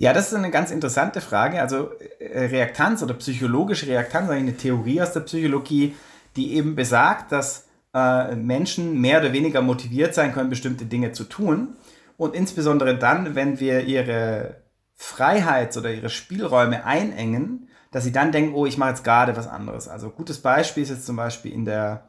Ja, 0.00 0.12
das 0.12 0.28
ist 0.28 0.34
eine 0.34 0.50
ganz 0.50 0.70
interessante 0.70 1.20
Frage. 1.20 1.60
Also 1.60 1.90
äh, 2.20 2.46
Reaktanz 2.46 3.02
oder 3.02 3.14
psychologische 3.14 3.88
Reaktanz, 3.88 4.30
eine 4.30 4.56
Theorie 4.56 5.02
aus 5.02 5.12
der 5.12 5.20
Psychologie, 5.20 5.96
die 6.36 6.54
eben 6.54 6.76
besagt, 6.76 7.32
dass 7.32 7.67
äh, 7.98 8.36
Menschen 8.36 9.00
mehr 9.00 9.20
oder 9.20 9.32
weniger 9.32 9.62
motiviert 9.62 10.14
sein 10.14 10.32
können, 10.32 10.50
bestimmte 10.50 10.86
Dinge 10.86 11.12
zu 11.12 11.24
tun. 11.24 11.76
Und 12.16 12.34
insbesondere 12.34 12.96
dann, 12.98 13.34
wenn 13.34 13.60
wir 13.60 13.84
ihre 13.84 14.56
Freiheit 14.94 15.76
oder 15.76 15.92
ihre 15.92 16.08
Spielräume 16.08 16.84
einengen, 16.84 17.68
dass 17.90 18.04
sie 18.04 18.12
dann 18.12 18.32
denken, 18.32 18.54
oh, 18.54 18.66
ich 18.66 18.76
mache 18.76 18.90
jetzt 18.90 19.04
gerade 19.04 19.36
was 19.36 19.46
anderes. 19.46 19.88
Also 19.88 20.10
gutes 20.10 20.40
Beispiel 20.40 20.82
ist 20.82 20.90
jetzt 20.90 21.06
zum 21.06 21.16
Beispiel 21.16 21.52
in 21.52 21.64
der, 21.64 22.08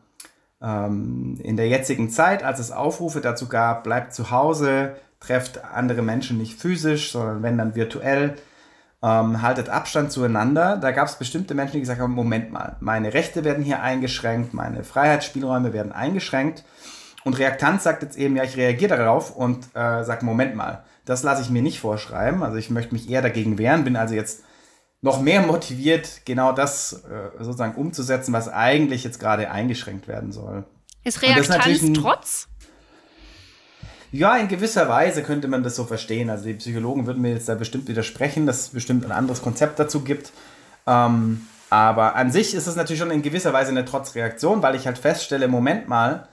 ähm, 0.61 1.39
in 1.41 1.55
der 1.55 1.67
jetzigen 1.67 2.09
Zeit, 2.09 2.43
als 2.43 2.59
es 2.59 2.71
Aufrufe 2.71 3.21
dazu 3.21 3.47
gab, 3.47 3.83
bleibt 3.83 4.13
zu 4.13 4.31
Hause, 4.31 4.95
trefft 5.19 5.63
andere 5.63 6.01
Menschen 6.01 6.37
nicht 6.37 6.59
physisch, 6.59 7.11
sondern 7.11 7.43
wenn 7.43 7.57
dann 7.57 7.75
virtuell, 7.75 8.35
ähm, 9.01 9.41
haltet 9.41 9.69
Abstand 9.69 10.11
zueinander. 10.11 10.77
Da 10.77 10.91
gab 10.91 11.07
es 11.07 11.15
bestimmte 11.15 11.53
Menschen, 11.53 11.73
die 11.73 11.79
gesagt 11.81 12.01
haben, 12.01 12.13
Moment 12.13 12.51
mal, 12.51 12.75
meine 12.79 13.13
Rechte 13.13 13.43
werden 13.43 13.63
hier 13.63 13.81
eingeschränkt, 13.81 14.53
meine 14.53 14.83
Freiheitsspielräume 14.83 15.73
werden 15.73 15.91
eingeschränkt. 15.91 16.63
Und 17.23 17.37
Reaktanz 17.37 17.83
sagt 17.83 18.03
jetzt 18.03 18.17
eben, 18.17 18.35
ja, 18.35 18.43
ich 18.43 18.57
reagiere 18.57 18.97
darauf 18.97 19.35
und 19.35 19.65
äh, 19.75 20.03
sage, 20.03 20.25
Moment 20.25 20.55
mal, 20.55 20.83
das 21.05 21.23
lasse 21.23 21.41
ich 21.41 21.49
mir 21.49 21.61
nicht 21.61 21.79
vorschreiben. 21.79 22.43
Also 22.43 22.57
ich 22.57 22.69
möchte 22.69 22.93
mich 22.93 23.09
eher 23.09 23.21
dagegen 23.21 23.57
wehren, 23.57 23.83
bin 23.83 23.95
also 23.95 24.15
jetzt 24.15 24.43
noch 25.01 25.21
mehr 25.21 25.41
motiviert, 25.45 26.21
genau 26.25 26.51
das 26.51 27.03
äh, 27.03 27.43
sozusagen 27.43 27.75
umzusetzen, 27.75 28.33
was 28.33 28.49
eigentlich 28.49 29.03
jetzt 29.03 29.19
gerade 29.19 29.51
eingeschränkt 29.51 30.07
werden 30.07 30.31
soll. 30.31 30.65
Ist 31.03 31.21
Reaktanz 31.21 31.65
ist 31.67 31.95
Trotz? 31.95 32.47
Ja, 34.11 34.37
in 34.37 34.47
gewisser 34.47 34.89
Weise 34.89 35.21
könnte 35.21 35.47
man 35.47 35.63
das 35.63 35.75
so 35.75 35.85
verstehen. 35.85 36.29
Also 36.29 36.45
die 36.45 36.55
Psychologen 36.55 37.05
würden 37.05 37.21
mir 37.21 37.31
jetzt 37.31 37.47
da 37.47 37.55
bestimmt 37.55 37.87
widersprechen, 37.87 38.45
dass 38.47 38.61
es 38.61 38.69
bestimmt 38.69 39.05
ein 39.05 39.11
anderes 39.11 39.41
Konzept 39.41 39.77
dazu 39.77 40.01
gibt. 40.01 40.31
Ähm, 40.87 41.47
aber 41.69 42.15
an 42.15 42.31
sich 42.31 42.55
ist 42.55 42.65
es 42.65 42.75
natürlich 42.75 42.99
schon 42.99 43.11
in 43.11 43.21
gewisser 43.21 43.53
Weise 43.53 43.69
eine 43.69 43.85
Trotzreaktion, 43.85 44.63
weil 44.63 44.75
ich 44.75 44.87
halt 44.87 44.97
feststelle, 44.97 45.47
Moment 45.47 45.87
mal, 45.87 46.27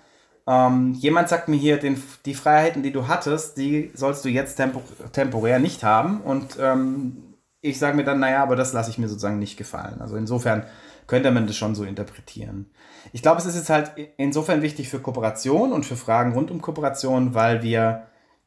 ähm, 0.47 0.95
jemand 0.95 1.29
sagt 1.29 1.49
mir 1.49 1.57
hier, 1.57 1.77
den, 1.79 2.03
die 2.25 2.35
Freiheiten, 2.35 2.83
die 2.83 2.93
du 2.93 3.09
hattest, 3.09 3.59
die 3.59 3.91
sollst 3.95 4.25
du 4.25 4.29
jetzt 4.29 4.57
tempo 4.57 4.83
temporär 5.13 5.59
nicht 5.59 5.85
haben. 5.85 6.21
Und 6.23 6.57
ähm, 6.59 7.35
ich 7.61 7.79
sage 7.79 7.97
mir 7.97 8.05
dann, 8.05 8.21
naja, 8.21 8.43
aber 8.43 8.57
das 8.57 8.73
lasse 8.73 8.91
ich 8.91 8.99
mir 8.99 9.09
sozusagen 9.09 9.39
nicht 9.39 9.57
gefallen. 9.57 10.01
Also 10.01 10.17
insofern 10.17 10.65
könnte 11.07 11.31
man 11.31 11.47
das 11.47 11.57
schon 11.57 11.75
so 11.75 11.85
interpretieren. 11.85 12.71
Ich 13.13 13.23
glaube, 13.23 13.41
es 13.41 13.47
ist 13.47 13.57
jetzt 13.57 13.71
halt 13.71 13.93
insofern 14.17 14.63
wichtig 14.63 14.89
für 14.89 15.01
Kooperation 15.01 15.73
und 15.73 15.87
für 15.87 15.97
Fragen 15.97 16.33
rund 16.33 16.51
um 16.51 16.61
Kooperation, 16.61 17.35
weil 17.35 17.63
wir 17.63 18.07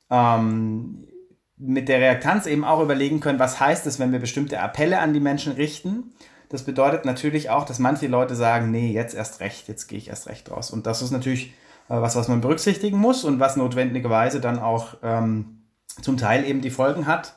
ähm, 0.10 1.08
mit 1.58 1.90
der 1.90 2.00
Reaktanz 2.00 2.46
eben 2.46 2.64
auch 2.64 2.82
überlegen 2.82 3.20
können, 3.20 3.40
was 3.40 3.60
heißt 3.60 3.86
es, 3.86 4.00
wenn 4.00 4.12
wir 4.12 4.20
bestimmte 4.20 4.60
Appelle 4.60 5.00
an 5.00 5.14
die 5.14 5.20
Menschen 5.20 5.54
richten. 5.54 6.14
Das 6.50 6.64
bedeutet 6.64 7.06
natürlich 7.06 7.50
auch, 7.50 7.66
dass 7.66 7.80
manche 7.80 8.08
Leute 8.08 8.36
sagen, 8.36 8.72
nee, 8.72 8.92
jetzt 8.92 9.14
erst 9.14 9.40
recht, 9.40 9.68
jetzt 9.68 9.88
gehe 9.88 9.98
ich 9.98 10.08
erst 10.08 10.28
recht 10.28 10.50
raus. 10.50 10.72
Und 10.72 10.88
das 10.88 11.02
ist 11.02 11.12
natürlich 11.12 11.54
äh, 11.90 12.02
was, 12.02 12.16
was 12.16 12.28
man 12.28 12.42
berücksichtigen 12.42 12.98
muss 12.98 13.24
und 13.24 13.40
was 13.40 13.56
notwendigerweise 13.56 14.40
dann 14.40 14.60
auch 14.60 14.96
ähm, 15.04 15.64
zum 16.02 16.18
Teil 16.18 16.46
eben 16.46 16.62
die 16.62 16.70
Folgen 16.70 17.08
hat, 17.08 17.36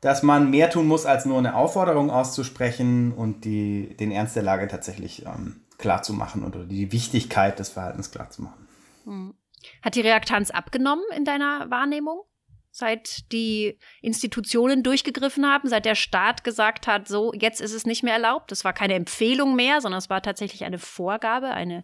dass 0.00 0.22
man 0.22 0.50
mehr 0.50 0.70
tun 0.70 0.86
muss, 0.86 1.06
als 1.06 1.24
nur 1.24 1.38
eine 1.38 1.54
Aufforderung 1.54 2.10
auszusprechen 2.10 3.12
und 3.12 3.44
die, 3.44 3.96
den 3.98 4.10
Ernst 4.10 4.36
der 4.36 4.42
Lage 4.42 4.68
tatsächlich 4.68 5.26
ähm, 5.26 5.64
klar 5.78 6.02
oder 6.46 6.64
die 6.64 6.92
Wichtigkeit 6.92 7.58
des 7.58 7.70
Verhaltens 7.70 8.10
klar 8.10 8.30
zu 8.30 8.42
machen. 8.42 8.68
Hm. 9.04 9.34
Hat 9.82 9.94
die 9.94 10.00
Reaktanz 10.00 10.50
abgenommen 10.50 11.04
in 11.16 11.24
deiner 11.24 11.70
Wahrnehmung? 11.70 12.22
Seit 12.70 13.32
die 13.32 13.78
Institutionen 14.02 14.82
durchgegriffen 14.84 15.46
haben, 15.46 15.68
seit 15.68 15.84
der 15.84 15.96
Staat 15.96 16.44
gesagt 16.44 16.86
hat, 16.86 17.08
so, 17.08 17.32
jetzt 17.32 17.60
ist 17.60 17.72
es 17.72 17.86
nicht 17.86 18.04
mehr 18.04 18.12
erlaubt. 18.12 18.52
Das 18.52 18.64
war 18.64 18.72
keine 18.72 18.94
Empfehlung 18.94 19.56
mehr, 19.56 19.80
sondern 19.80 19.98
es 19.98 20.10
war 20.10 20.22
tatsächlich 20.22 20.64
eine 20.64 20.78
Vorgabe, 20.78 21.48
eine 21.48 21.82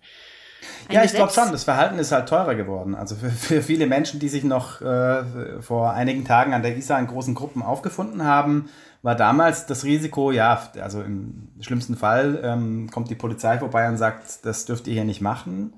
ja, 0.91 1.05
ich 1.05 1.13
glaube 1.13 1.33
schon, 1.33 1.53
das 1.53 1.65
Verhalten 1.65 1.99
ist 1.99 2.13
halt 2.13 2.29
teurer 2.29 2.55
geworden. 2.55 2.95
Also 2.95 3.17
für, 3.17 3.31
für 3.31 3.63
viele 3.63 3.87
Menschen, 3.87 4.21
die 4.21 4.29
sich 4.29 4.45
noch 4.45 4.81
äh, 4.81 5.25
vor 5.61 5.93
einigen 5.93 6.25
Tagen 6.25 6.55
an 6.55 6.63
der 6.63 6.77
ISA 6.77 6.99
in 6.99 7.07
großen 7.07 7.35
Gruppen 7.35 7.63
aufgefunden 7.63 8.25
haben, 8.25 8.69
war 9.03 9.15
damals 9.15 9.67
das 9.67 9.85
Risiko, 9.85 10.31
ja, 10.31 10.71
also 10.81 11.03
im 11.03 11.49
schlimmsten 11.61 11.95
Fall 11.95 12.41
ähm, 12.43 12.91
kommt 12.91 13.11
die 13.11 13.15
Polizei 13.15 13.59
vorbei 13.59 13.89
und 13.89 13.99
sagt, 13.99 14.47
das 14.47 14.65
dürft 14.65 14.87
ihr 14.87 14.95
hier 14.95 15.05
nicht 15.05 15.21
machen. 15.21 15.75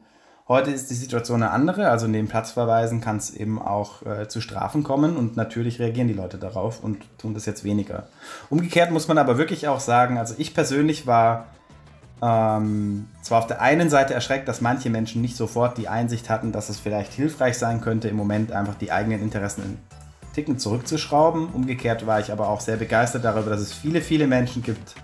Heute 0.49 0.71
ist 0.71 0.91
die 0.91 0.95
Situation 0.95 1.43
eine 1.43 1.51
andere, 1.51 1.91
also 1.91 2.07
neben 2.07 2.29
Platzverweisen 2.29 3.01
kann 3.01 3.17
es 3.17 3.35
eben 3.35 3.61
auch 3.61 4.07
äh, 4.07 4.29
zu 4.29 4.41
Strafen 4.41 4.85
kommen 4.85 5.17
und 5.17 5.37
natürlich 5.37 5.81
reagieren 5.81 6.07
die 6.07 6.15
Leute 6.15 6.39
darauf 6.39 6.85
und 6.85 6.99
tun 7.19 7.35
das 7.35 7.47
jetzt 7.47 7.65
weniger. 7.65 8.07
Umgekehrt 8.49 8.93
muss 8.93 9.09
man 9.09 9.19
aber 9.19 9.39
wirklich 9.39 9.67
auch 9.67 9.81
sagen, 9.81 10.19
also 10.19 10.37
ich 10.39 10.55
persönlich 10.55 11.09
war 11.09 11.47
ähm, 12.23 13.09
zwar 13.21 13.41
auf 13.41 13.47
der 13.47 13.61
einen 13.61 13.91
Seite 13.91 14.15
erschreckt, 14.15 14.49
dass 14.49 14.61
manche 14.61 14.89
Menschen 14.89 15.21
nicht 15.21 15.37
sofort 15.37 15.77
die 15.77 15.89
Einsicht 15.89 16.31
hatten, 16.31 16.51
dass 16.51 16.69
es 16.69 16.79
vielleicht 16.79 17.13
hilfreich 17.13 17.59
sein 17.59 17.81
könnte, 17.81 18.09
im 18.09 18.17
Moment 18.17 18.53
einfach 18.53 18.75
die 18.75 18.91
eigenen 18.91 19.21
Interessen 19.21 19.79
Ticken 20.35 20.59
zurückzuschrauben. 20.59 21.49
Umgekehrt 21.49 22.07
war 22.07 22.21
ich 22.21 22.33
aber 22.33 22.49
auch 22.49 22.61
sehr 22.61 22.77
begeistert 22.77 23.25
darüber, 23.25 23.51
dass 23.51 23.61
es 23.61 23.73
viele, 23.73 24.01
viele 24.01 24.27
Menschen 24.27 24.63
gibt, 24.63 24.95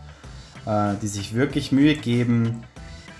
äh, 0.67 0.95
die 1.01 1.07
sich 1.07 1.35
wirklich 1.35 1.73
Mühe 1.73 1.95
geben, 1.95 2.65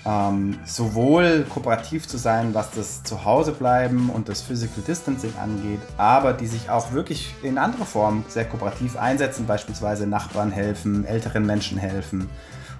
ähm, 0.05 0.59
sowohl 0.65 1.45
kooperativ 1.49 2.07
zu 2.07 2.17
sein, 2.17 2.53
was 2.53 2.71
das 2.71 3.03
Zuhausebleiben 3.03 4.09
und 4.09 4.27
das 4.27 4.41
Physical 4.41 4.83
Distancing 4.83 5.33
angeht, 5.41 5.79
aber 5.97 6.33
die 6.33 6.47
sich 6.47 6.69
auch 6.69 6.91
wirklich 6.91 7.33
in 7.41 7.57
anderer 7.57 7.85
Form 7.85 8.25
sehr 8.27 8.45
kooperativ 8.45 8.97
einsetzen, 8.97 9.45
beispielsweise 9.45 10.05
Nachbarn 10.05 10.51
helfen, 10.51 11.05
älteren 11.05 11.45
Menschen 11.45 11.77
helfen 11.77 12.29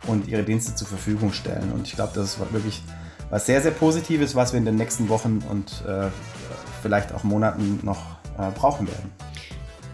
und 0.08 0.28
ihre 0.28 0.44
Dienste 0.44 0.76
zur 0.76 0.88
Verfügung 0.88 1.34
stellen. 1.34 1.72
Und 1.72 1.88
ich 1.88 1.96
glaube, 1.96 2.14
das 2.16 2.36
ist 2.36 2.54
wirklich 2.54 2.82
was 3.30 3.46
sehr, 3.46 3.62
sehr 3.62 3.72
Positives, 3.72 4.36
was 4.36 4.54
wir 4.54 4.60
in 4.60 4.66
den 4.66 4.76
nächsten 4.76 5.10
Wochen 5.10 5.44
und 5.50 5.84
äh, 5.88 6.10
vielleicht 6.82 7.14
auch 7.14 7.24
Monaten 7.24 7.80
noch 7.84 8.18
äh, 8.38 8.52
brauchen 8.52 8.88
werden. 8.88 9.12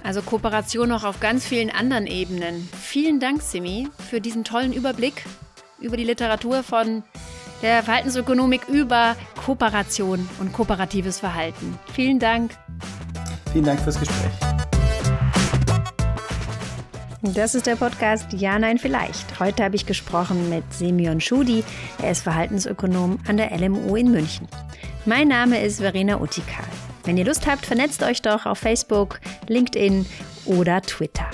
Also 0.03 0.21
Kooperation 0.21 0.91
auch 0.91 1.03
auf 1.03 1.19
ganz 1.19 1.45
vielen 1.45 1.69
anderen 1.69 2.07
Ebenen. 2.07 2.67
Vielen 2.81 3.19
Dank, 3.19 3.41
Simi, 3.41 3.87
für 4.09 4.21
diesen 4.21 4.43
tollen 4.43 4.73
Überblick 4.73 5.25
über 5.79 5.97
die 5.97 6.03
Literatur 6.03 6.63
von 6.63 7.03
der 7.61 7.83
Verhaltensökonomik 7.83 8.67
über 8.67 9.15
Kooperation 9.45 10.27
und 10.39 10.53
kooperatives 10.53 11.19
Verhalten. 11.19 11.77
Vielen 11.93 12.19
Dank. 12.19 12.51
Vielen 13.51 13.65
Dank 13.65 13.81
fürs 13.81 13.99
Gespräch. 13.99 14.48
Das 17.21 17.53
ist 17.53 17.67
der 17.67 17.75
Podcast 17.75 18.31
Ja, 18.31 18.57
Nein, 18.57 18.77
Vielleicht. 18.77 19.41
Heute 19.41 19.65
habe 19.65 19.75
ich 19.75 19.85
gesprochen 19.85 20.49
mit 20.49 20.63
Semyon 20.73 21.19
Schudi. 21.19 21.65
Er 22.01 22.11
ist 22.11 22.21
Verhaltensökonom 22.21 23.19
an 23.27 23.35
der 23.35 23.51
LMU 23.57 23.97
in 23.97 24.09
München. 24.09 24.47
Mein 25.05 25.27
Name 25.27 25.61
ist 25.61 25.81
Verena 25.81 26.21
Utikal. 26.21 26.63
Wenn 27.03 27.17
ihr 27.17 27.25
Lust 27.25 27.45
habt, 27.45 27.65
vernetzt 27.65 28.03
euch 28.03 28.21
doch 28.21 28.45
auf 28.45 28.59
Facebook, 28.59 29.19
LinkedIn 29.47 30.05
oder 30.45 30.81
Twitter. 30.81 31.29